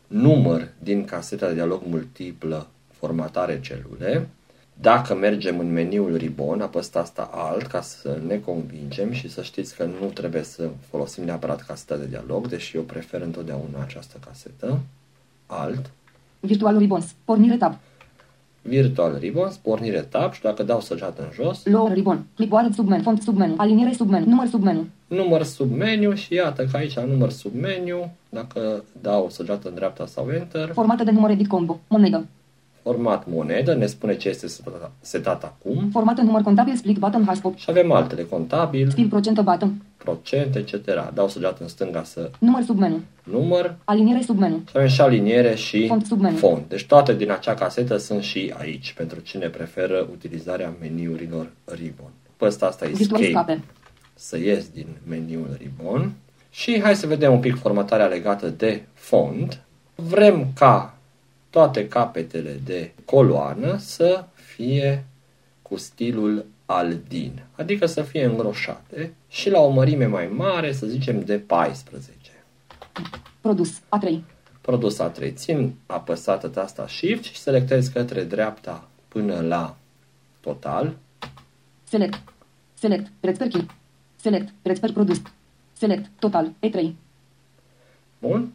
[0.08, 4.29] număr din caseta de dialog multiplă formatare celule.
[4.81, 9.75] Dacă mergem în meniul Ribbon, apăs asta Alt ca să ne convingem și să știți
[9.75, 14.79] că nu trebuie să folosim neapărat caseta de dialog, deși eu prefer întotdeauna această casetă.
[15.45, 15.91] Alt,
[16.45, 17.15] Virtual Ribbons.
[17.25, 17.73] Pornire tab.
[18.62, 22.25] Virtual Ribbons, pornire tab și dacă dau săgeată în jos, Lower Ribbon.
[22.36, 23.01] Clipboard submenu.
[23.03, 23.53] Font submenu.
[23.58, 24.25] Aliniere submenu.
[24.25, 24.86] Număr submenu.
[25.08, 30.69] număr submeniu și iată că aici număr submeniu, dacă dau săgeată în dreapta sau Enter,
[30.73, 31.79] Formată de număr edit combo.
[31.88, 32.25] Monedă.
[32.89, 35.89] Format monedă, ne spune ce este setat, setat acum.
[35.91, 37.56] Format în număr contabil, split button, haspop.
[37.58, 39.82] Și avem altele, contabil, Stil procentă button.
[39.98, 40.74] procent, etc.
[41.13, 43.00] Dau săgeată în stânga să Număr submenu.
[43.24, 43.76] număr.
[43.84, 44.56] Aliniere submenu.
[44.69, 46.36] Și avem și aliniere și Font submenu.
[46.38, 46.63] font.
[46.69, 52.10] Deci toate din acea casetă sunt și aici, pentru cine preferă utilizarea meniurilor Ribbon.
[52.38, 53.62] Pe asta Virtual escape, scape.
[54.13, 56.12] să ies din meniul Ribbon.
[56.50, 59.60] Și hai să vedem un pic formatarea legată de font.
[59.95, 60.94] Vrem ca
[61.56, 65.06] toate capetele de coloană să fie
[65.62, 71.20] cu stilul Aldin, adică să fie îngroșate și la o mărime mai mare, să zicem
[71.20, 72.12] de 14.
[73.41, 73.80] Produs.
[73.80, 74.20] A3.
[74.62, 75.34] Produs A3.
[75.34, 79.76] Țin apăsată tasta Shift și selectez către dreapta până la
[80.39, 80.98] total.
[81.84, 82.24] Select.
[82.74, 83.12] Select.
[83.20, 83.72] Preț per kil.
[84.15, 84.54] Select.
[84.62, 85.22] Preț per produs.
[85.74, 86.10] Select.
[86.20, 86.52] Total.
[86.68, 86.91] E3.
[88.20, 88.54] Bun.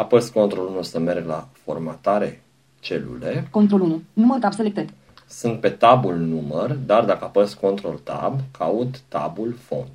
[0.00, 2.42] Apăs Ctrl 1 să merg la formatare
[2.78, 3.46] celule.
[3.50, 4.02] Control 1.
[4.12, 4.88] Număr tab selected.
[5.28, 9.88] Sunt pe tabul număr, dar dacă apăs Ctrl Tab, caut tabul font.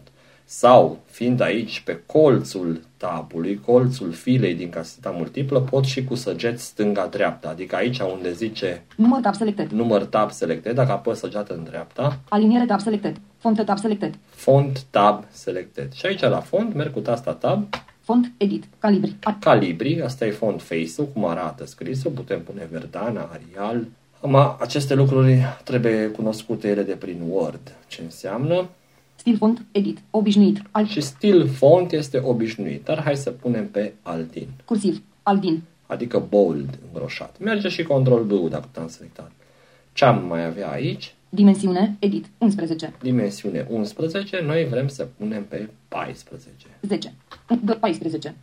[0.44, 6.66] Sau, fiind aici pe colțul tabului, colțul filei din caseta multiplă, pot și cu săgeți
[6.66, 7.50] stânga-dreapta.
[7.50, 9.72] Adică aici unde zice Număr tab selected.
[9.72, 13.16] număr tab selected, dacă apăs săgeată în dreapta, Aliniere tab selected.
[13.38, 14.18] Font tab selected.
[14.30, 15.92] font tab selected.
[15.94, 17.68] Și aici la font merg cu tasta tab,
[18.06, 18.32] Font.
[18.38, 18.64] Edit.
[18.80, 19.16] Calibri.
[19.24, 23.88] A- calibri, asta e font face-ul, cum arată scrisul, putem pune Verdana, Arial.
[24.18, 27.76] Acum, aceste lucruri trebuie cunoscute ele de prin Word.
[27.88, 28.70] Ce înseamnă?
[29.16, 29.66] Stil font.
[29.72, 29.98] Edit.
[30.12, 30.62] Obișnuit.
[30.72, 30.86] Al.
[30.88, 35.02] Și stil font este obișnuit, dar hai să punem pe Aldin, Cursiv.
[35.24, 35.62] Aldin.
[35.88, 37.36] adică bold, îngroșat.
[37.40, 39.32] Merge și Ctrl B dacă am selectat.
[39.94, 41.14] Ce am mai avea aici?
[41.36, 41.96] Dimensiune.
[42.00, 42.26] Edit.
[42.38, 42.94] 11.
[43.02, 46.66] Dimensiune 11, noi vrem să punem pe 14.
[46.82, 47.14] 10.
[47.56, 48.36] D- 14.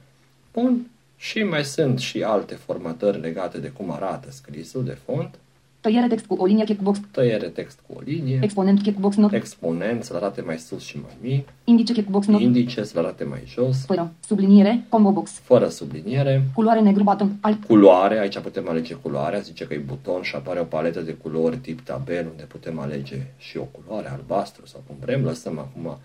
[0.53, 0.87] Bun.
[1.17, 5.39] Și mai sunt și alte formatări legate de cum arată scrisul de font.
[5.83, 7.01] Tăiere text cu o linie checkbox.
[7.11, 8.39] Tăiere text cu o linie.
[8.43, 9.33] Exponent checkbox not.
[9.33, 11.49] Exponent să-l arate mai sus și mai mic.
[11.65, 12.41] Indice checkbox not.
[12.41, 13.85] Indice să-l arate mai jos.
[13.85, 14.13] Fără.
[14.27, 14.85] Subliniere.
[14.89, 15.31] Combo box.
[15.31, 16.45] Fără subliniere.
[16.55, 17.37] Culoare negru button.
[17.41, 17.65] Alt.
[17.65, 21.57] Culoare, aici putem alege culoarea, zice că e buton și apare o paletă de culori
[21.57, 25.99] tip tabel unde putem alege și o culoare, albastru sau cum vrem, lăsăm acum,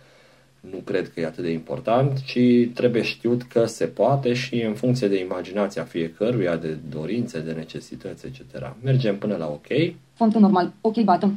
[0.72, 2.40] nu cred că e atât de important, ci
[2.74, 8.26] trebuie știut că se poate și în funcție de imaginația fiecăruia, de dorințe, de necesități,
[8.26, 8.74] etc.
[8.84, 9.68] Mergem până la OK
[10.14, 10.74] Font normal.
[10.82, 11.36] OK button.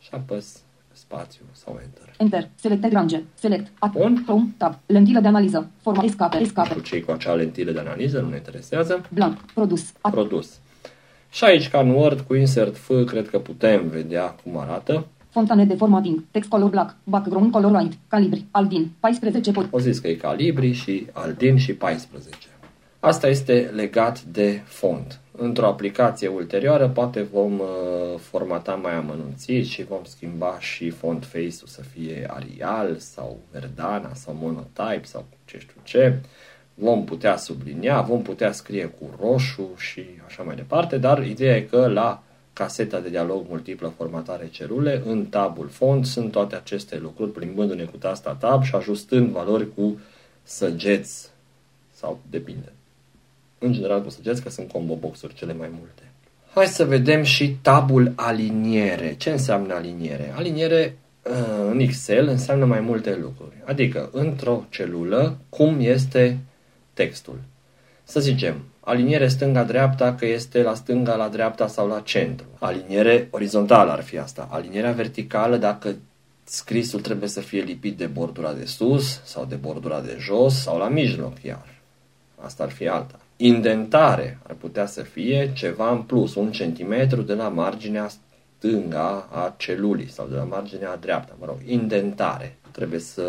[0.00, 0.60] și apăs
[0.92, 2.14] spațiu sau Enter.
[2.18, 2.48] Enter.
[2.54, 3.22] Selected range.
[3.34, 3.72] Select.
[3.78, 3.92] At.
[3.92, 4.22] Bun.
[4.22, 4.54] Chrome.
[4.56, 4.78] Tab.
[4.86, 5.70] Lentilă de analiză.
[5.82, 6.04] Format.
[6.04, 6.36] Escape.
[6.36, 6.74] Escape.
[6.74, 9.06] Cu cei cu acea lentilă de analiză nu ne interesează.
[9.12, 9.38] Blank.
[9.54, 9.92] Produs.
[10.00, 10.12] At.
[10.12, 10.58] Produs.
[11.30, 15.06] Și aici, ca în Word, cu Insert F, cred că putem vedea cum arată.
[15.36, 16.24] Fontane de formatting.
[16.30, 16.96] Text color black.
[17.04, 17.96] Background color white.
[18.08, 18.44] Calibri.
[18.50, 18.90] Aldin.
[19.00, 19.66] 14 pot.
[19.70, 22.36] O zis că e calibri și Aldin și 14.
[23.00, 25.20] Asta este legat de font.
[25.36, 27.66] Într-o aplicație ulterioară poate vom uh,
[28.18, 34.36] formata mai amănunțit și vom schimba și font face-ul să fie Arial sau Verdana sau
[34.40, 36.20] Monotype sau ce știu ce.
[36.74, 41.60] Vom putea sublinia, vom putea scrie cu roșu și așa mai departe, dar ideea e
[41.60, 42.22] că la
[42.56, 47.96] caseta de dialog multiplă formatare celule, în tabul font sunt toate aceste lucruri, plimbându-ne cu
[47.96, 50.00] tasta tab și ajustând valori cu
[50.42, 51.28] săgeți
[51.92, 52.72] sau depinde.
[53.58, 56.02] În general cu săgeți că sunt combo boxuri cele mai multe.
[56.54, 59.14] Hai să vedem și tabul aliniere.
[59.18, 60.32] Ce înseamnă aliniere?
[60.36, 61.32] Aliniere uh,
[61.70, 63.56] în Excel înseamnă mai multe lucruri.
[63.64, 66.38] Adică, într-o celulă, cum este
[66.94, 67.38] textul.
[68.04, 72.46] Să zicem, aliniere stânga-dreapta, că este la stânga, la dreapta sau la centru.
[72.58, 74.48] Aliniere orizontală ar fi asta.
[74.50, 75.94] Alinierea verticală, dacă
[76.44, 80.78] scrisul trebuie să fie lipit de bordura de sus sau de bordura de jos sau
[80.78, 81.74] la mijloc iar.
[82.40, 83.18] Asta ar fi alta.
[83.36, 88.08] Indentare ar putea să fie ceva în plus, un centimetru de la marginea
[88.58, 92.56] stânga a celulii sau de la marginea dreapta, mă rog, indentare.
[92.70, 93.22] Trebuie să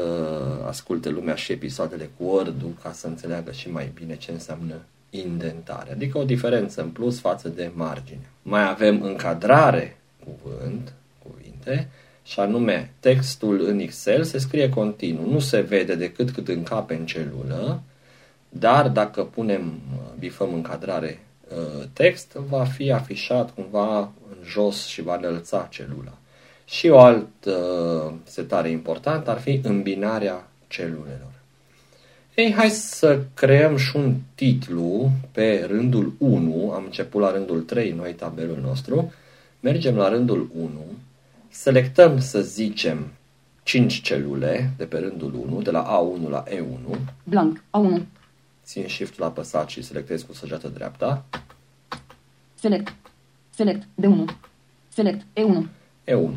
[0.68, 4.76] asculte lumea și episoadele cu Word-ul ca să înțeleagă și mai bine ce înseamnă
[5.20, 8.30] indentare, adică o diferență în plus față de margine.
[8.42, 11.88] Mai avem încadrare, cuvânt, cuvinte,
[12.24, 17.06] și anume textul în Excel se scrie continuu, nu se vede decât cât încape în
[17.06, 17.82] celulă,
[18.50, 19.80] dar dacă punem,
[20.20, 21.20] bifăm încadrare
[21.94, 26.18] text, va fi afișat cumva în jos și va înălța celula.
[26.66, 31.37] Și o altă setare importantă ar fi îmbinarea celulelor.
[32.38, 36.72] Ei, hai să creăm și un titlu pe rândul 1.
[36.72, 39.14] Am început la rândul 3, noi tabelul nostru.
[39.60, 40.70] Mergem la rândul 1.
[41.50, 43.08] Selectăm, să zicem,
[43.64, 46.98] 5 celule de pe rândul 1, de la A1 la E1.
[47.24, 47.58] Blank.
[47.58, 48.02] A1.
[48.64, 51.26] Țin shift-ul apăsat și selectez cu săgeată dreapta.
[52.60, 52.96] Select.
[53.50, 53.88] Select.
[53.96, 54.26] De 1.
[54.94, 55.22] Select.
[55.22, 55.64] E1.
[56.06, 56.32] E1.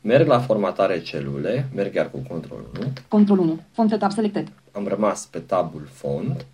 [0.00, 2.92] Merg la formatare celule, merg iar cu control 1.
[3.08, 3.60] Control 1.
[3.72, 4.52] Font tab selected.
[4.78, 6.46] Am rămas pe tabul font,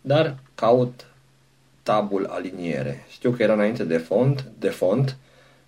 [0.00, 1.06] dar caut
[1.82, 3.04] tabul aliniere.
[3.08, 5.16] Știu că era înainte de font, de font,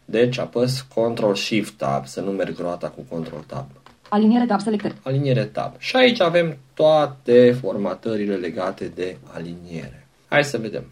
[0.05, 3.67] deci apăs Control Shift Tab, să nu merg roata cu Control Tab.
[4.09, 4.95] Aliniere tab selected.
[5.03, 5.75] Aliniere Tab.
[5.79, 10.07] Și aici avem toate formatările legate de aliniere.
[10.29, 10.85] Hai să vedem.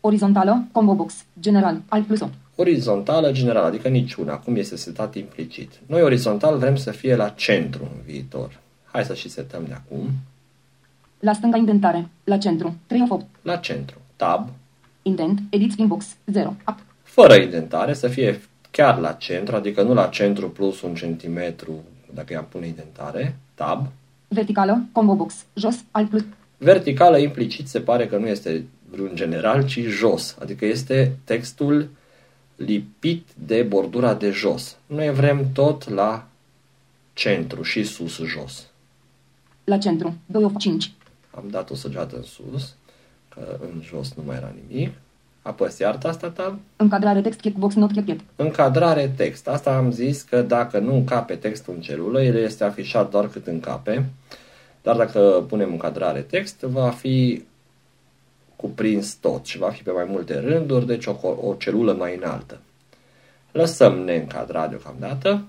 [0.00, 0.64] Orizontală.
[0.72, 1.24] Combo box.
[1.40, 1.80] General.
[1.88, 2.28] Alt plus O.
[2.54, 5.72] Orizontală generală, adică niciuna, cum este setat implicit.
[5.86, 8.60] Noi orizontal vrem să fie la centru în viitor.
[8.84, 10.10] Hai să și setăm de acum.
[11.20, 12.08] La stânga indentare.
[12.24, 12.74] La centru.
[12.86, 13.26] 3 of 8.
[13.42, 14.00] La centru.
[14.16, 14.48] Tab.
[15.02, 15.40] Indent.
[15.50, 16.16] Edit spin box.
[16.26, 16.56] 0.
[16.68, 16.76] Up.
[17.02, 22.32] Fără indentare, să fie chiar la centru, adică nu la centru plus un centimetru, dacă
[22.32, 23.36] i-am pune indentare.
[23.54, 23.86] Tab.
[24.28, 24.82] Verticală.
[24.92, 25.44] Combo box.
[25.54, 25.84] Jos.
[25.90, 26.24] Alt plus.
[26.56, 30.36] Verticală implicit se pare că nu este vreun general, ci jos.
[30.40, 31.88] Adică este textul
[32.56, 34.76] lipit de bordura de jos.
[34.86, 36.26] Noi vrem tot la
[37.12, 38.66] centru și sus jos.
[39.64, 40.14] La centru.
[40.26, 40.92] 2 of 5.
[41.30, 42.74] Am dat o săgeată în sus,
[43.28, 44.92] că în jos nu mai era nimic.
[45.42, 46.58] Apăs iar asta tab.
[46.76, 47.40] Încadrare text.
[47.40, 47.74] Checkbox.
[47.74, 48.20] Not checked.
[48.36, 49.48] Încadrare text.
[49.48, 53.46] Asta am zis că dacă nu încape textul în celulă, el este afișat doar cât
[53.46, 54.10] încape.
[54.82, 57.44] Dar dacă punem încadrare text, va fi
[58.56, 62.58] cuprins tot și va fi pe mai multe rânduri, deci o, o celulă mai înaltă.
[63.52, 65.44] Lăsăm neîncadrat deocamdată,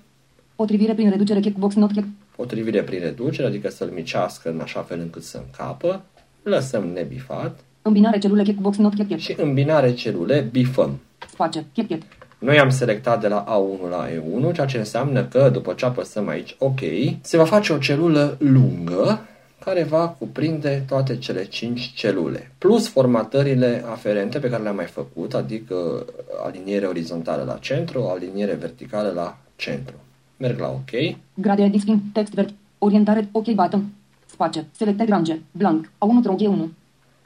[0.61, 1.39] Potrivire prin reducere.
[1.39, 1.75] Checkbox.
[1.75, 2.11] Not checked.
[2.41, 6.01] Potrivire prin reducere, adică să-l micească în așa fel încât să încapă,
[6.43, 8.43] lăsăm nebifat Îmbinare celule.
[8.43, 8.77] Checkbox.
[8.77, 9.19] Not checked.
[9.19, 10.99] și îmbinare celule bifăm.
[11.32, 11.65] Space.
[11.73, 12.04] Checked.
[12.39, 16.27] Noi am selectat de la A1 la E1, ceea ce înseamnă că după ce apăsăm
[16.27, 16.80] aici OK,
[17.21, 19.25] se va face o celulă lungă
[19.65, 25.34] care va cuprinde toate cele 5 celule, plus formatările aferente pe care le-am mai făcut,
[25.34, 26.06] adică
[26.45, 29.95] aliniere orizontală la centru, aliniere verticală la centru.
[30.41, 31.15] Merg la OK.
[31.34, 32.01] Grade edit spin.
[32.13, 32.54] Text vert.
[32.77, 33.30] Orientare.
[33.32, 33.86] OK button.
[34.25, 34.67] Space.
[34.71, 35.39] Selected range.
[35.51, 35.86] Blank.
[35.86, 36.69] A1 tronc E1.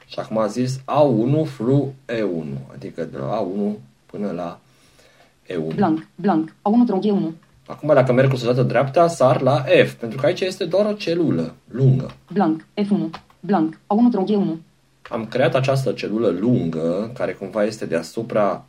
[0.06, 3.72] Și acum a zis A1 through E1, adică de la A1
[4.06, 4.60] până la
[5.46, 5.74] E1.
[5.74, 6.06] Blank.
[6.14, 6.50] Blank.
[6.50, 7.34] A1 tronc E1.
[7.66, 10.92] Acum dacă merg cu săgeată dreapta, sar la F, pentru că aici este doar o
[10.92, 12.10] celulă lungă.
[12.32, 12.66] Blank.
[12.80, 13.20] F1.
[13.40, 13.74] Blank.
[13.74, 14.60] A1 tronc E1.
[15.10, 18.64] Am creat această celulă lungă, care cumva este deasupra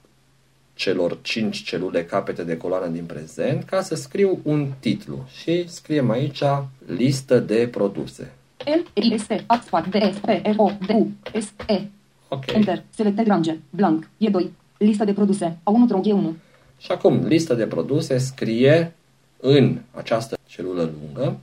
[0.78, 5.26] celor 5 celule capete de coloană din prezent, ca să scriu un titlu.
[5.42, 6.42] Și scriem aici
[6.86, 8.32] listă de produse.
[8.66, 11.82] L, I, S, T, A, Spat, D, S, P, R, O, D, U, S, E.
[12.28, 12.52] Ok.
[12.52, 12.84] Enter.
[12.90, 13.58] Selected range.
[13.70, 14.04] Blank.
[14.06, 14.48] E2.
[14.78, 15.58] Listă de produse.
[15.64, 16.36] A1 tronc E1.
[16.78, 18.94] Și acum, lista de produse scrie
[19.40, 21.38] în această celulă lungă,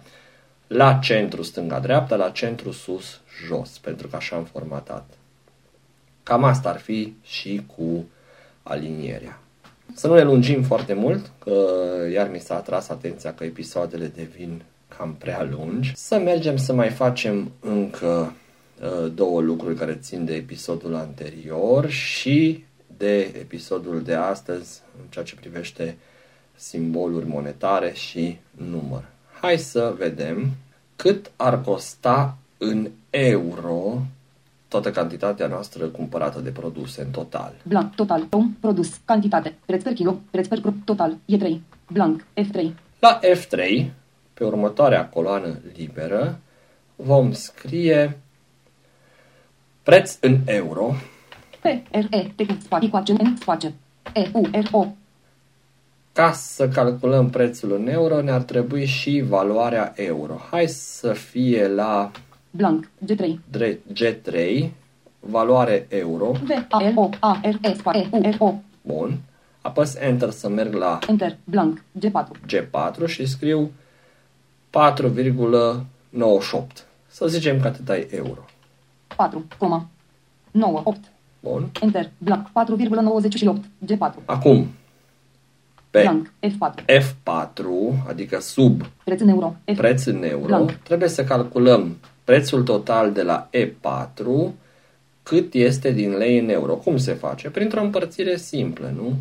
[0.67, 5.11] la centru stânga-dreapta, la centru sus-jos, pentru că așa am formatat.
[6.23, 8.05] Cam asta ar fi și cu
[8.65, 9.39] alinierea.
[9.95, 11.67] Să nu ne lungim foarte mult, că
[12.13, 14.63] iar mi s-a atras atenția că episoadele devin
[14.97, 15.93] cam prea lungi.
[15.97, 18.33] Să mergem să mai facem încă
[18.83, 22.65] uh, două lucruri care țin de episodul anterior și
[22.97, 25.97] de episodul de astăzi în ceea ce privește
[26.55, 28.39] simboluri monetare și
[28.71, 29.05] număr.
[29.41, 30.51] Hai să vedem
[30.97, 34.03] cât ar costa în euro
[34.81, 37.53] toată cantitatea noastră cumpărată de produse în total.
[37.63, 37.95] Blank.
[37.95, 38.27] Total.
[38.31, 38.57] Om.
[38.61, 39.01] Produs.
[39.05, 39.55] Cantitate.
[39.67, 40.17] Preț per kilo.
[40.31, 41.17] Preț per pro- total.
[41.37, 41.57] E3.
[41.93, 42.25] Blank.
[42.41, 42.73] F3.
[42.99, 43.85] La F3,
[44.35, 46.39] pe următoarea coloană liberă,
[46.97, 48.19] vom scrie
[49.83, 50.95] preț în euro,
[51.61, 53.75] P, R, E, T, cu spațiu cu accent în space.
[54.15, 54.87] E, U, R, O.
[56.13, 60.35] Ca să calculăm prețul în euro, ne-ar trebui și valoarea euro.
[60.51, 62.11] Hai să fie la
[62.57, 62.89] Blank.
[63.05, 63.39] G3.
[63.51, 64.65] dre- G3,
[65.21, 66.31] valoare euro.
[66.33, 68.55] V, A, L, O, A, R, E, spațiu, E, U, R, O.
[68.83, 69.19] Bun.
[69.61, 71.37] Apăs Enter să merg la Enter.
[71.45, 71.83] Blank.
[71.99, 72.27] G4.
[72.47, 73.71] G4 și scriu
[74.71, 76.87] 4,98.
[77.07, 78.45] Să zicem că atâta e euro.
[79.17, 79.87] 4, coma.
[80.51, 80.99] 9, 8.
[81.41, 81.71] Bun.
[81.81, 82.11] Enter.
[82.19, 82.47] Blank.
[82.49, 82.53] 4,98.
[83.87, 84.15] G4.
[84.25, 84.67] Acum,
[85.91, 86.33] pe Blank.
[86.47, 86.85] F4.
[86.85, 89.55] F4, adică sub Preț în euro.
[89.73, 89.77] F.
[89.77, 90.71] preț în euro, Blank.
[90.71, 94.53] trebuie să calculăm prețul total de la E4,
[95.23, 96.75] cât este din lei în euro.
[96.75, 97.51] Cum se face?
[97.51, 99.17] Printr-o împărțire simplă, nu?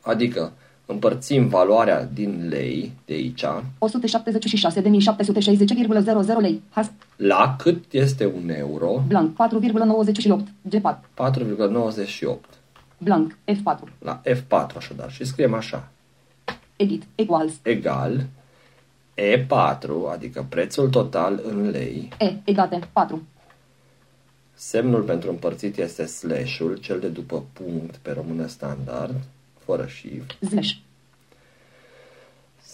[0.00, 0.52] Adică
[0.86, 3.48] împărțim valoarea din lei de aici 176.760,00
[6.40, 6.62] lei.
[6.70, 6.90] Has.
[7.16, 9.36] la cât este un euro, Blank.
[9.36, 9.36] 4,98.
[10.68, 10.96] G4.
[11.14, 12.36] 4,98.
[12.98, 13.36] Blank.
[13.50, 13.78] F4.
[13.98, 15.10] La F4 așadar.
[15.10, 15.88] Și scriem așa.
[16.76, 17.02] Edit.
[17.14, 17.52] Equals.
[17.62, 18.26] Egal
[19.20, 22.32] E4, adică prețul total în lei, E.
[22.44, 22.78] Egate.
[22.92, 23.22] 4.
[24.54, 29.14] Semnul pentru împărțit este slash-ul, cel de după punct pe română standard,
[29.64, 30.70] fără shift, slash,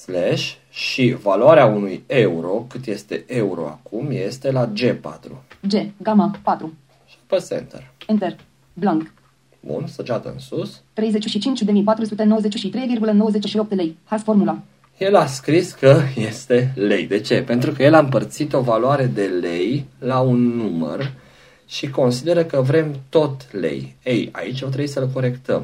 [0.01, 5.31] slash și valoarea unui euro, cât este euro acum, este la G4.
[5.69, 5.73] G,
[6.03, 6.73] gamma, 4,
[7.07, 7.91] Și apăs Enter.
[8.07, 8.37] enter,
[8.73, 9.13] blank,
[9.61, 10.83] Bun, săgeată în sus.
[10.95, 14.59] 35.493,98 lei, has formula,
[14.99, 17.07] El a scris că este lei.
[17.07, 17.43] De ce?
[17.43, 21.13] Pentru că el a împărțit o valoare de lei la un număr
[21.67, 23.97] și consideră că vrem tot lei.
[24.05, 25.63] Ei, aici o trebuie să-l corectăm.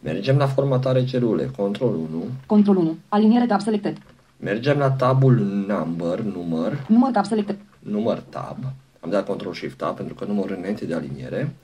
[0.00, 3.96] Mergem la formatare celule, control 1, control 1, aliniere tab selected,
[4.40, 5.34] mergem la tabul
[5.66, 8.56] number, număr, număr tab selected, număr tab,
[9.00, 11.54] am dat control shift tab pentru că numărul înainte de aliniere,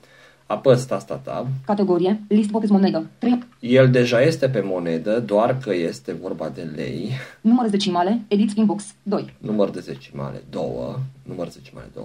[0.51, 5.73] apăs tasta tab, categorie, list box monedă, 3, el deja este pe monedă, doar că
[5.73, 10.63] este vorba de lei, număr decimale, edit string box, 2, număr de decimale 2,
[11.23, 12.03] număr de decimale 2,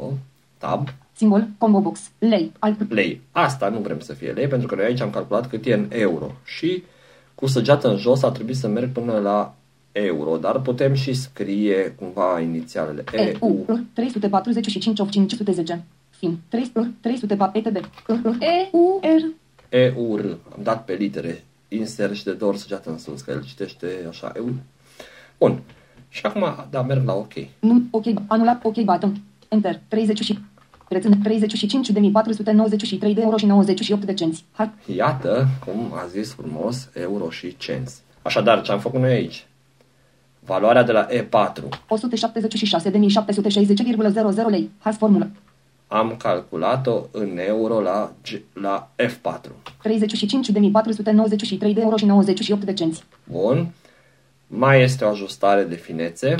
[0.59, 3.20] tab, simbol, combo box, lei, alt, lei.
[3.32, 5.86] Asta nu vrem să fie lei, pentru că noi aici am calculat cât e în
[5.88, 6.30] euro.
[6.44, 6.82] Și
[7.34, 9.55] cu săgeată în jos ar trebui să merg până la
[9.92, 13.05] euro, dar putem și scrie cumva inițialele.
[13.12, 13.76] E, U, EU.
[13.76, 15.84] R, 345, 510,
[16.18, 17.76] fin, 300, 304, ETB,
[18.40, 19.22] E, U, R,
[19.68, 20.38] EUR.
[20.56, 24.06] Am dat pe litere insert și de două ori săgeată în sus, că el citește
[24.08, 24.48] așa EU.
[25.38, 25.60] Bun.
[26.08, 27.32] Și acum, da, merg la OK.
[27.58, 30.38] num, ok, anulat, ok, button, enter, 30 și,
[30.88, 31.28] reține, 35.493
[32.98, 38.00] de euro și 98 de cenți, ha, Iată cum a zis frumos euro și cenți.
[38.22, 39.46] Așadar, ce am făcut noi aici?
[40.44, 45.30] Valoarea de la E4 176.760,00 lei, has formulă,
[45.87, 49.41] am calculat-o în euro la, G- la F4.
[49.41, 49.49] 35.493
[51.59, 53.68] de euro și 98 de cenți, Bun.
[54.47, 56.39] Mai este o ajustare de finețe, 4,98,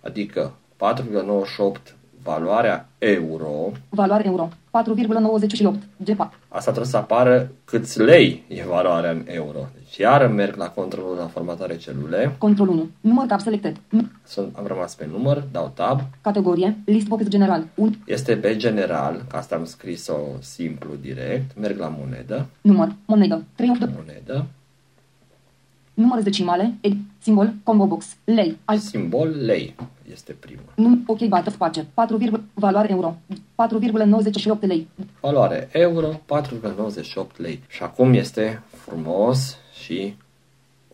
[0.00, 0.82] adică 4,98
[2.26, 3.72] valoarea euro.
[3.88, 5.74] valoare euro, 4,98,
[6.04, 6.16] G4,
[6.48, 9.58] Asta trebuie să apară câți lei e valoarea în euro.
[9.74, 12.34] Deci iar merg la controlul la formatare celule.
[12.38, 16.00] control 1, număr tab selected, N- Sunt, am rămas pe număr, dau tab.
[16.20, 21.58] categorie, list box general, 1, Este pe general, că asta am scris-o simplu, direct.
[21.60, 24.46] Merg la monedă, număr, monedă, 3 of monedă,
[25.96, 29.74] număr decimale, ed, simbol, combo box, lei, alt, simbol lei
[30.12, 30.64] este primul.
[30.74, 32.18] num, ok, bată, face, 4,
[32.54, 33.16] valoare euro,
[33.54, 34.88] 4,98 lei,
[35.20, 37.62] Valoare euro, 4,98 lei.
[37.68, 40.16] Și acum este frumos și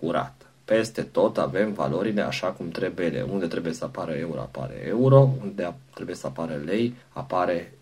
[0.01, 0.47] curat.
[0.65, 3.27] Peste tot avem valorile așa cum trebuie ele.
[3.33, 5.31] Unde trebuie să apară euro, apare euro.
[5.43, 7.73] Unde a- trebuie să apară lei, apare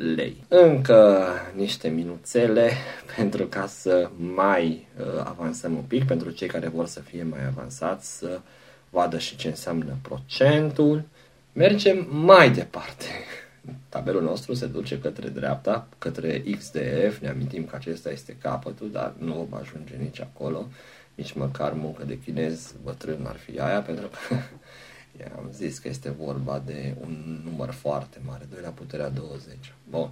[0.00, 0.44] lei.
[0.48, 2.70] Încă niște minuțele
[3.16, 7.46] pentru ca să mai uh, avansăm un pic, pentru cei care vor să fie mai
[7.46, 8.40] avansați, să
[8.90, 11.02] vadă și ce înseamnă procentul.
[11.52, 13.04] Mergem mai departe.
[13.88, 19.14] Tabelul nostru se duce către dreapta, către XDF, ne amintim că acesta este capătul, dar
[19.18, 20.66] nu vom ajunge nici acolo,
[21.14, 24.36] nici măcar muncă de chinez bătrân n-ar fi aia, pentru că
[25.36, 29.38] am zis că este vorba de un număr foarte mare, 2 la puterea 20.
[29.90, 30.10] Bun.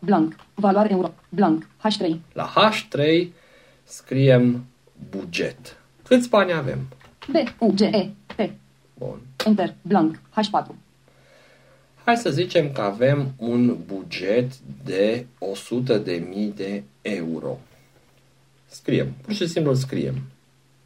[0.00, 3.26] blank, valoare euro, blank, H3, La H3
[3.84, 4.64] scriem
[5.10, 5.76] buget.
[6.06, 6.78] Câți bani avem?
[7.32, 8.50] B, U, G, E, T,
[8.98, 9.20] Bun.
[9.46, 10.66] enter, blank, H4,
[12.04, 14.52] Hai să zicem că avem un buget
[14.84, 17.58] de 100.000 de euro.
[18.66, 20.22] Scriem, pur și simplu îl scriem.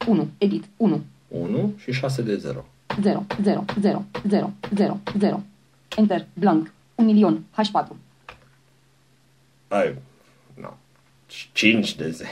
[0.07, 2.65] 1, edit, 1, 1 și 6 de 0.
[3.01, 5.43] 0, 0, 0, 0, 0, 0,
[5.97, 7.87] enter, blank, 1 milion, H4,
[9.67, 9.95] Ai,
[10.53, 10.69] no.
[11.51, 12.27] 5 de 0.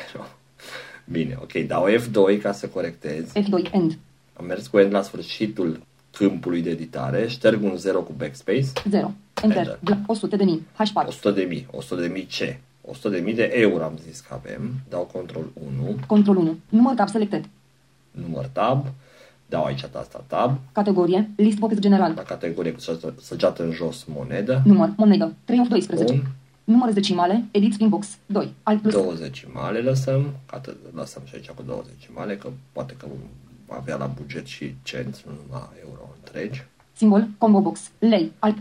[1.05, 3.31] Bine, ok, dau F2 ca să corectez.
[3.31, 3.97] F2, end,
[4.33, 9.13] Am mers cu N la sfârșitul câmpului de editare, șterg un 0 cu backspace, 0,
[9.43, 9.79] enter, Enter.
[9.83, 11.67] blank, 100 de mii, H4, 100 de mii.
[11.71, 12.59] 100 de mii ce?
[12.81, 15.45] 100 de mii de euro am zis că avem, dau control
[15.83, 17.45] 1, control 1, număr tab selected,
[18.11, 18.87] număr tab,
[19.49, 24.03] dau aici tasta tab, categorie, list box general, la categorie cu săgeată- săgeată în jos
[24.03, 26.23] monedă, număr, monedă, 3 of 12, Bun.
[26.63, 31.49] număr decimale, edit string box, 2, alt plus, două decimale lăsăm, atât, lăsăm și aici
[31.49, 36.09] cu două decimale, că poate că vom avea la buget și cenți, nu numai euro
[36.23, 36.65] întregi.
[36.93, 38.57] simbol, combo box, lei, alt,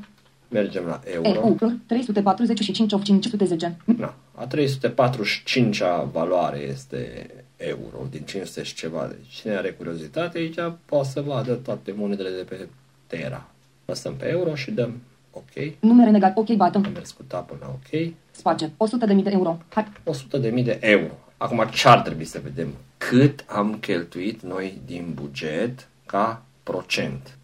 [0.49, 1.41] Mergem la E, euro.
[1.47, 7.27] U, R, 345 of 510, Na, a 345-a valoare este
[7.57, 9.07] euro, din 500 și ceva.
[9.07, 12.69] Deci cine are curiozitate aici poate să vadă toate monedele de pe
[13.07, 13.47] Terra.
[13.85, 15.01] Lăsăm pe euro și dăm
[15.31, 15.75] OK.
[15.81, 18.13] numere negat, ok, Am button, mers cu tab până la OK.
[18.31, 21.19] space, 100 de mii de euro, H, 100.000 de euro.
[21.37, 22.69] Acum ce ar trebui să vedem?
[22.99, 27.37] Cât am cheltuit noi din buget ca procent?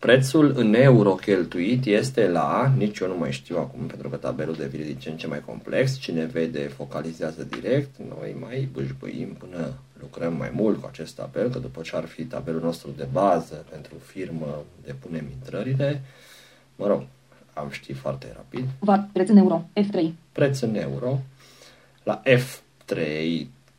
[0.00, 4.54] Prețul în euro cheltuit este la, nici eu nu mai știu acum pentru că tabelul
[4.54, 9.72] devine din ce în ce mai complex, cine vede focalizează direct, noi mai bâșbâim până
[10.00, 13.66] lucrăm mai mult cu acest tabel, că după ce ar fi tabelul nostru de bază
[13.70, 16.00] pentru firmă, depunem intrările,
[16.76, 17.02] mă rog,
[17.52, 18.64] am ști foarte rapid.
[18.78, 20.12] VAT, preț în euro, F3.
[20.32, 21.18] Preț în euro,
[22.02, 22.96] la F3,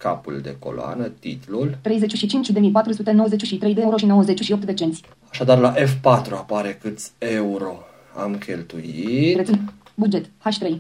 [0.02, 5.02] capul de coloană, titlul, 35.493 de euro și 98 de cenți.
[5.30, 7.80] Așadar, la F4 apare câți euro?
[8.18, 9.34] Am cheltuit.
[9.34, 9.60] Preț în
[9.96, 10.80] buget, H3, 100.000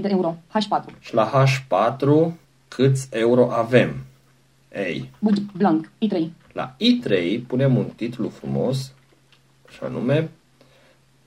[0.00, 0.98] de euro, H4.
[1.00, 2.34] și la H4
[2.68, 3.94] câți euro avem.
[4.74, 6.16] Ei, Buget, blank, I3.
[6.52, 8.92] la I3 punem un titlu frumos,
[9.70, 10.30] și anume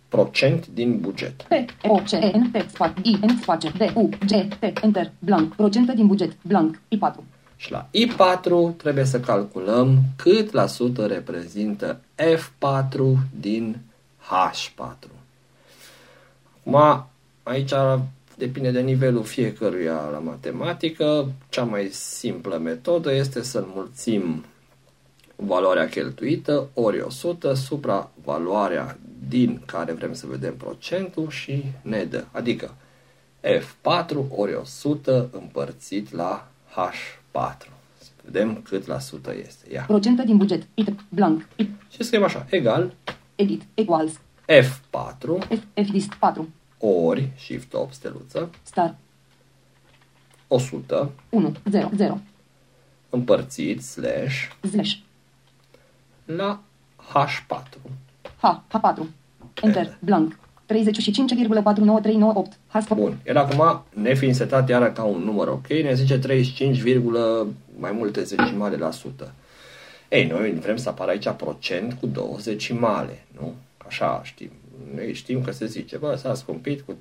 [0.07, 1.41] procent din buget.
[1.41, 1.51] P,
[1.87, 5.55] O, C, E, N, T, spațiu, I, N, spațiu, D, U, G, T, enter, blank,
[5.55, 7.23] procente din buget, blank, I4.
[7.55, 12.99] Și la I4 trebuie să calculăm cât la sută reprezintă F4
[13.39, 13.77] din
[14.23, 15.09] H4.
[16.59, 17.05] Acum,
[17.43, 17.73] aici
[18.37, 21.31] depinde de nivelul fiecăruia la matematică.
[21.49, 24.45] Cea mai simplă metodă este să înmulțim
[25.35, 28.97] valoarea cheltuită ori 100 supra valoarea
[29.27, 32.25] din care vrem să vedem procentul și ne dă.
[32.31, 32.73] Adică
[33.43, 37.67] F4 ori 100 împărțit la H4.
[37.97, 39.71] Să vedem cât la sută este.
[39.71, 39.83] Ia.
[39.87, 42.93] Procente din buget, I3, blank, Și, Și scriem așa, egal
[43.35, 48.95] edit, equals, F4 F, F list 4, ori, shift 8 steluță, star,
[50.47, 52.19] 100 1, 0, 0,
[53.09, 54.93] împărțit slash slash,
[56.25, 56.61] la
[57.13, 57.79] H4.
[58.41, 59.05] H, H4,
[59.61, 60.73] enter, blank, 35,4938,
[62.73, 63.17] H4, Bun.
[63.25, 66.81] El acum, nefiind setat iară ca un număr ok, ne zice 35,
[67.79, 69.31] mai multe zecimale la sută.
[70.09, 73.53] Ei, noi vrem să apară aici procent cu două decimale, nu?
[73.87, 74.51] Așa știm.
[74.95, 76.97] Noi știm că se zice, bă, s-a scumpit cu 32,17%.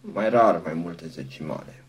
[0.00, 1.84] Mai rar mai multe decimale.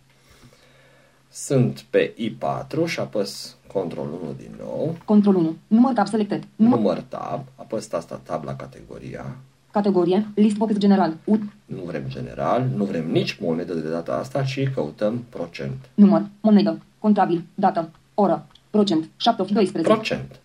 [1.32, 4.96] Sunt pe I4 și apăs Ctrl 1 din nou.
[5.06, 9.36] control 1, număr tab selected, număr, Număr tab, apăs tasta tab la categoria.
[9.72, 14.44] categorie, list box general, U, Nu vrem general, nu vrem nici monedă de data asta,
[14.44, 15.90] ci căutăm procent.
[15.94, 20.40] număr, monedă, contabil, dată, oră, procent, 7 of 12, Procent.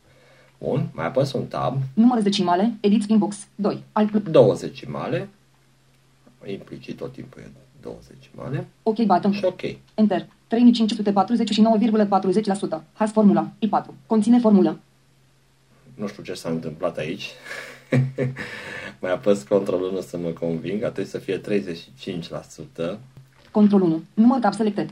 [0.59, 5.29] Bun, mai apăs un tab, număr decimale, edit inbox, 2, alt, plus, două decimale,
[6.47, 7.51] implicit tot timpul e
[7.83, 9.61] două decimale ok button, și ok.
[9.95, 10.29] enter, 3549,40%,
[12.93, 14.81] has formula, I4, conține formulă,
[15.95, 17.31] Nu știu ce s-a întâmplat aici.
[19.01, 21.43] mai apăs control 1 să mă conving, trebuie să fie 35%.
[23.51, 24.91] control 1, număr tab selected,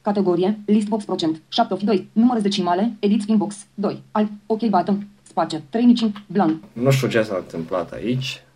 [0.00, 5.06] categorie, list box procent, 7 of 2, număr decimale, edit inbox, 2, alt, ok button,
[5.22, 8.42] spațiu, 35, blank, Nu știu ce s-a întâmplat aici,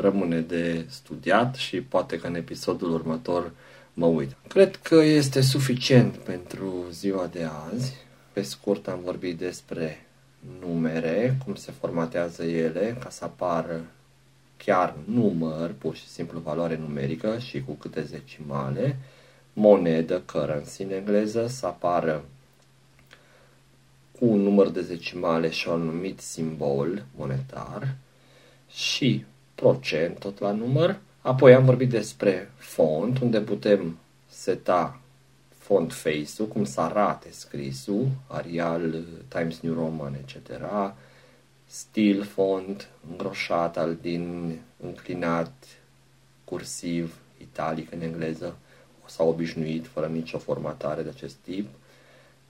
[0.00, 3.52] rămâne de studiat și poate că în episodul următor
[3.94, 4.36] mă uit.
[4.48, 7.94] Cred că este suficient pentru ziua de azi.
[8.32, 10.06] Pe scurt am vorbit despre
[10.60, 13.84] numere, cum se formatează ele ca să apară
[14.56, 18.96] chiar număr, pur și simplu valoare numerică și cu câte decimale,
[19.52, 22.24] monedă, currency în engleză, să apară
[24.18, 27.94] cu un număr de decimale și un anumit simbol monetar
[28.70, 29.24] și
[29.54, 30.98] procent tot la număr.
[31.20, 33.98] Apoi am vorbit despre font, unde putem
[34.28, 34.98] seta
[35.58, 40.60] font face-ul, cum să arate scrisul, Arial, Times New Roman, etc.
[41.66, 45.52] Stil font, îngroșat, al din înclinat,
[46.44, 48.56] cursiv, italic în engleză,
[49.06, 51.68] sau obișnuit, fără nicio formatare de acest tip.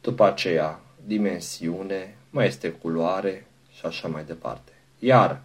[0.00, 4.72] După aceea, dimensiune, mai este culoare și așa mai departe.
[4.98, 5.40] Iar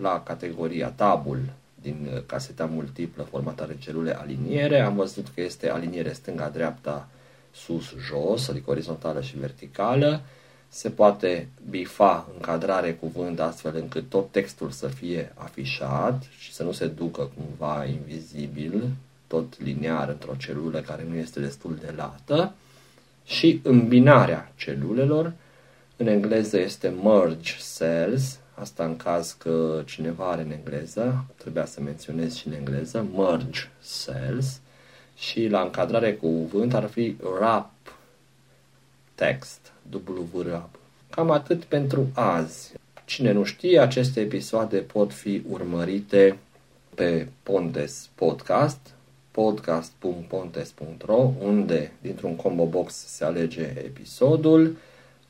[0.00, 1.40] la categoria tabul
[1.82, 7.08] din uh, caseta multiplă formatare celule aliniere, am văzut că este aliniere stânga-dreapta,
[7.54, 10.20] sus-jos, adică orizontală și verticală.
[10.68, 16.72] Se poate bifa încadrare cuvânt astfel încât tot textul să fie afișat și să nu
[16.72, 18.90] se ducă cumva invizibil,
[19.26, 22.52] tot linear într-o celulă care nu este destul de lată
[23.24, 25.32] și îmbinarea celulelor.
[25.96, 31.80] În engleză este merge cells, asta în caz că cineva are în engleză, trebuia să
[31.80, 33.60] menționez și în engleză, merge
[34.04, 34.60] cells
[35.16, 37.70] și la încadrare cu cuvânt ar fi wrap
[39.14, 39.72] text,
[40.32, 40.78] wrap.
[41.10, 42.72] Cam atât pentru azi.
[43.04, 46.38] Cine nu știe, aceste episoade pot fi urmărite
[46.94, 48.78] pe Pontes Podcast,
[49.30, 54.76] podcast.pontes.ro, unde dintr-un combo box se alege episodul.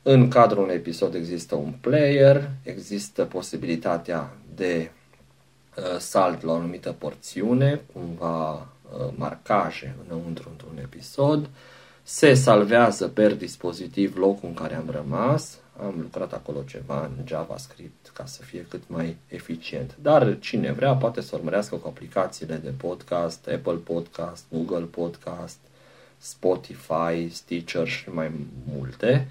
[0.07, 4.91] În cadrul unui episod există un player, există posibilitatea de
[5.77, 11.49] uh, salt la o anumită porțiune, cumva uh, marcaje înăuntru într-un episod,
[12.03, 18.11] se salvează per dispozitiv locul în care am rămas, am lucrat acolo ceva în JavaScript
[18.13, 19.95] ca să fie cât mai eficient.
[20.01, 25.57] Dar cine vrea poate să urmărească cu aplicațiile de podcast, Apple Podcast, Google Podcast,
[26.17, 28.31] Spotify, Stitcher și mai
[28.75, 29.27] multe.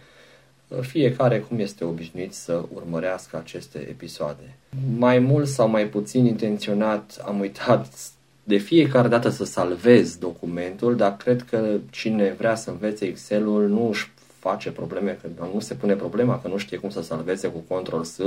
[0.80, 4.56] Fiecare cum este obișnuit să urmărească aceste episoade.
[4.96, 8.10] Mai mult sau mai puțin intenționat am uitat
[8.44, 13.88] de fiecare dată să salvez documentul, dar cred că cine vrea să învețe Excel-ul nu
[13.88, 17.74] își face probleme, că nu se pune problema că nu știe cum să salveze cu
[17.74, 18.18] Ctrl-S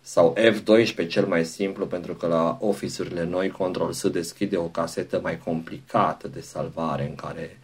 [0.00, 5.38] sau F12 cel mai simplu, pentru că la Office-urile noi Ctrl-S deschide o casetă mai
[5.38, 7.58] complicată de salvare în care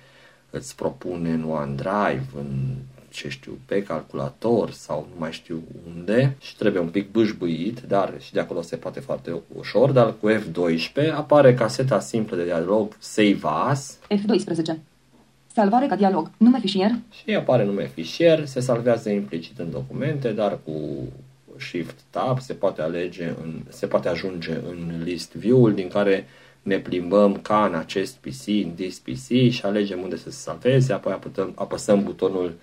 [0.50, 2.74] îți propune în OneDrive, în
[3.10, 5.62] ce știu, pe calculator sau nu mai știu
[5.96, 10.14] unde și trebuie un pic bâșbâit, dar și de acolo se poate foarte ușor, dar
[10.20, 13.98] cu F12 apare caseta simplă de dialog Save As.
[14.14, 14.78] F12.
[15.52, 16.30] Salvare ca dialog.
[16.36, 16.90] Nume fișier.
[17.10, 20.72] Și apare nume fișier, se salvează implicit în documente, dar cu
[21.58, 26.26] Shift Tab se poate alege în, se poate ajunge în list view-ul din care
[26.62, 30.92] ne plimbăm ca în acest PC, în this PC și alegem unde să se salveze,
[30.92, 32.54] apoi apătăm, apăsăm butonul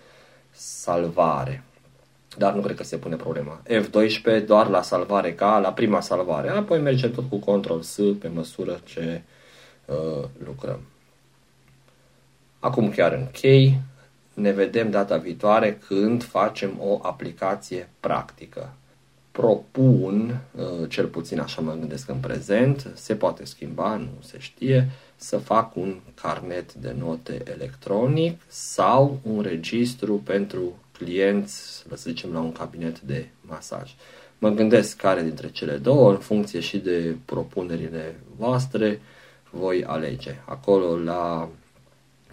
[0.58, 1.64] salvare.
[2.38, 3.62] Dar nu cred că se pune problema.
[3.70, 8.28] F12 doar la salvare ca la prima salvare, apoi merge tot cu Ctrl S pe
[8.28, 9.22] măsură ce
[9.86, 10.80] uh, lucrăm.
[12.60, 13.80] Acum chiar închei.
[14.34, 18.74] Ne vedem data viitoare când facem o aplicație practică.
[19.32, 24.90] Propun, uh, cel puțin așa mă gândesc în prezent, se poate schimba, nu se știe,
[25.18, 32.40] să fac un carnet de note electronic sau un registru pentru clienți, să zicem, la
[32.40, 33.96] un cabinet de masaj.
[34.38, 39.02] Mă gândesc care dintre cele două, în funcție și de propunerile voastre,
[39.50, 40.36] voi alege.
[40.46, 41.50] Acolo la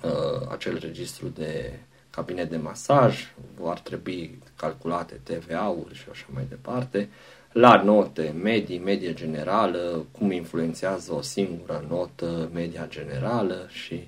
[0.02, 1.78] uh, acel registru de
[2.10, 7.08] cabinet de masaj, ar trebui calculate TVA-uri și așa mai departe,
[7.54, 14.00] la note medii, medie generală, cum influențează o singură notă media generală și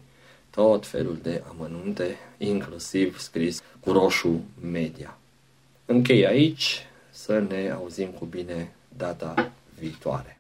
[0.51, 4.41] tot felul de amănunte, inclusiv scris cu roșu
[4.71, 5.19] media.
[5.85, 10.35] Închei aici, să ne auzim cu bine data viitoare.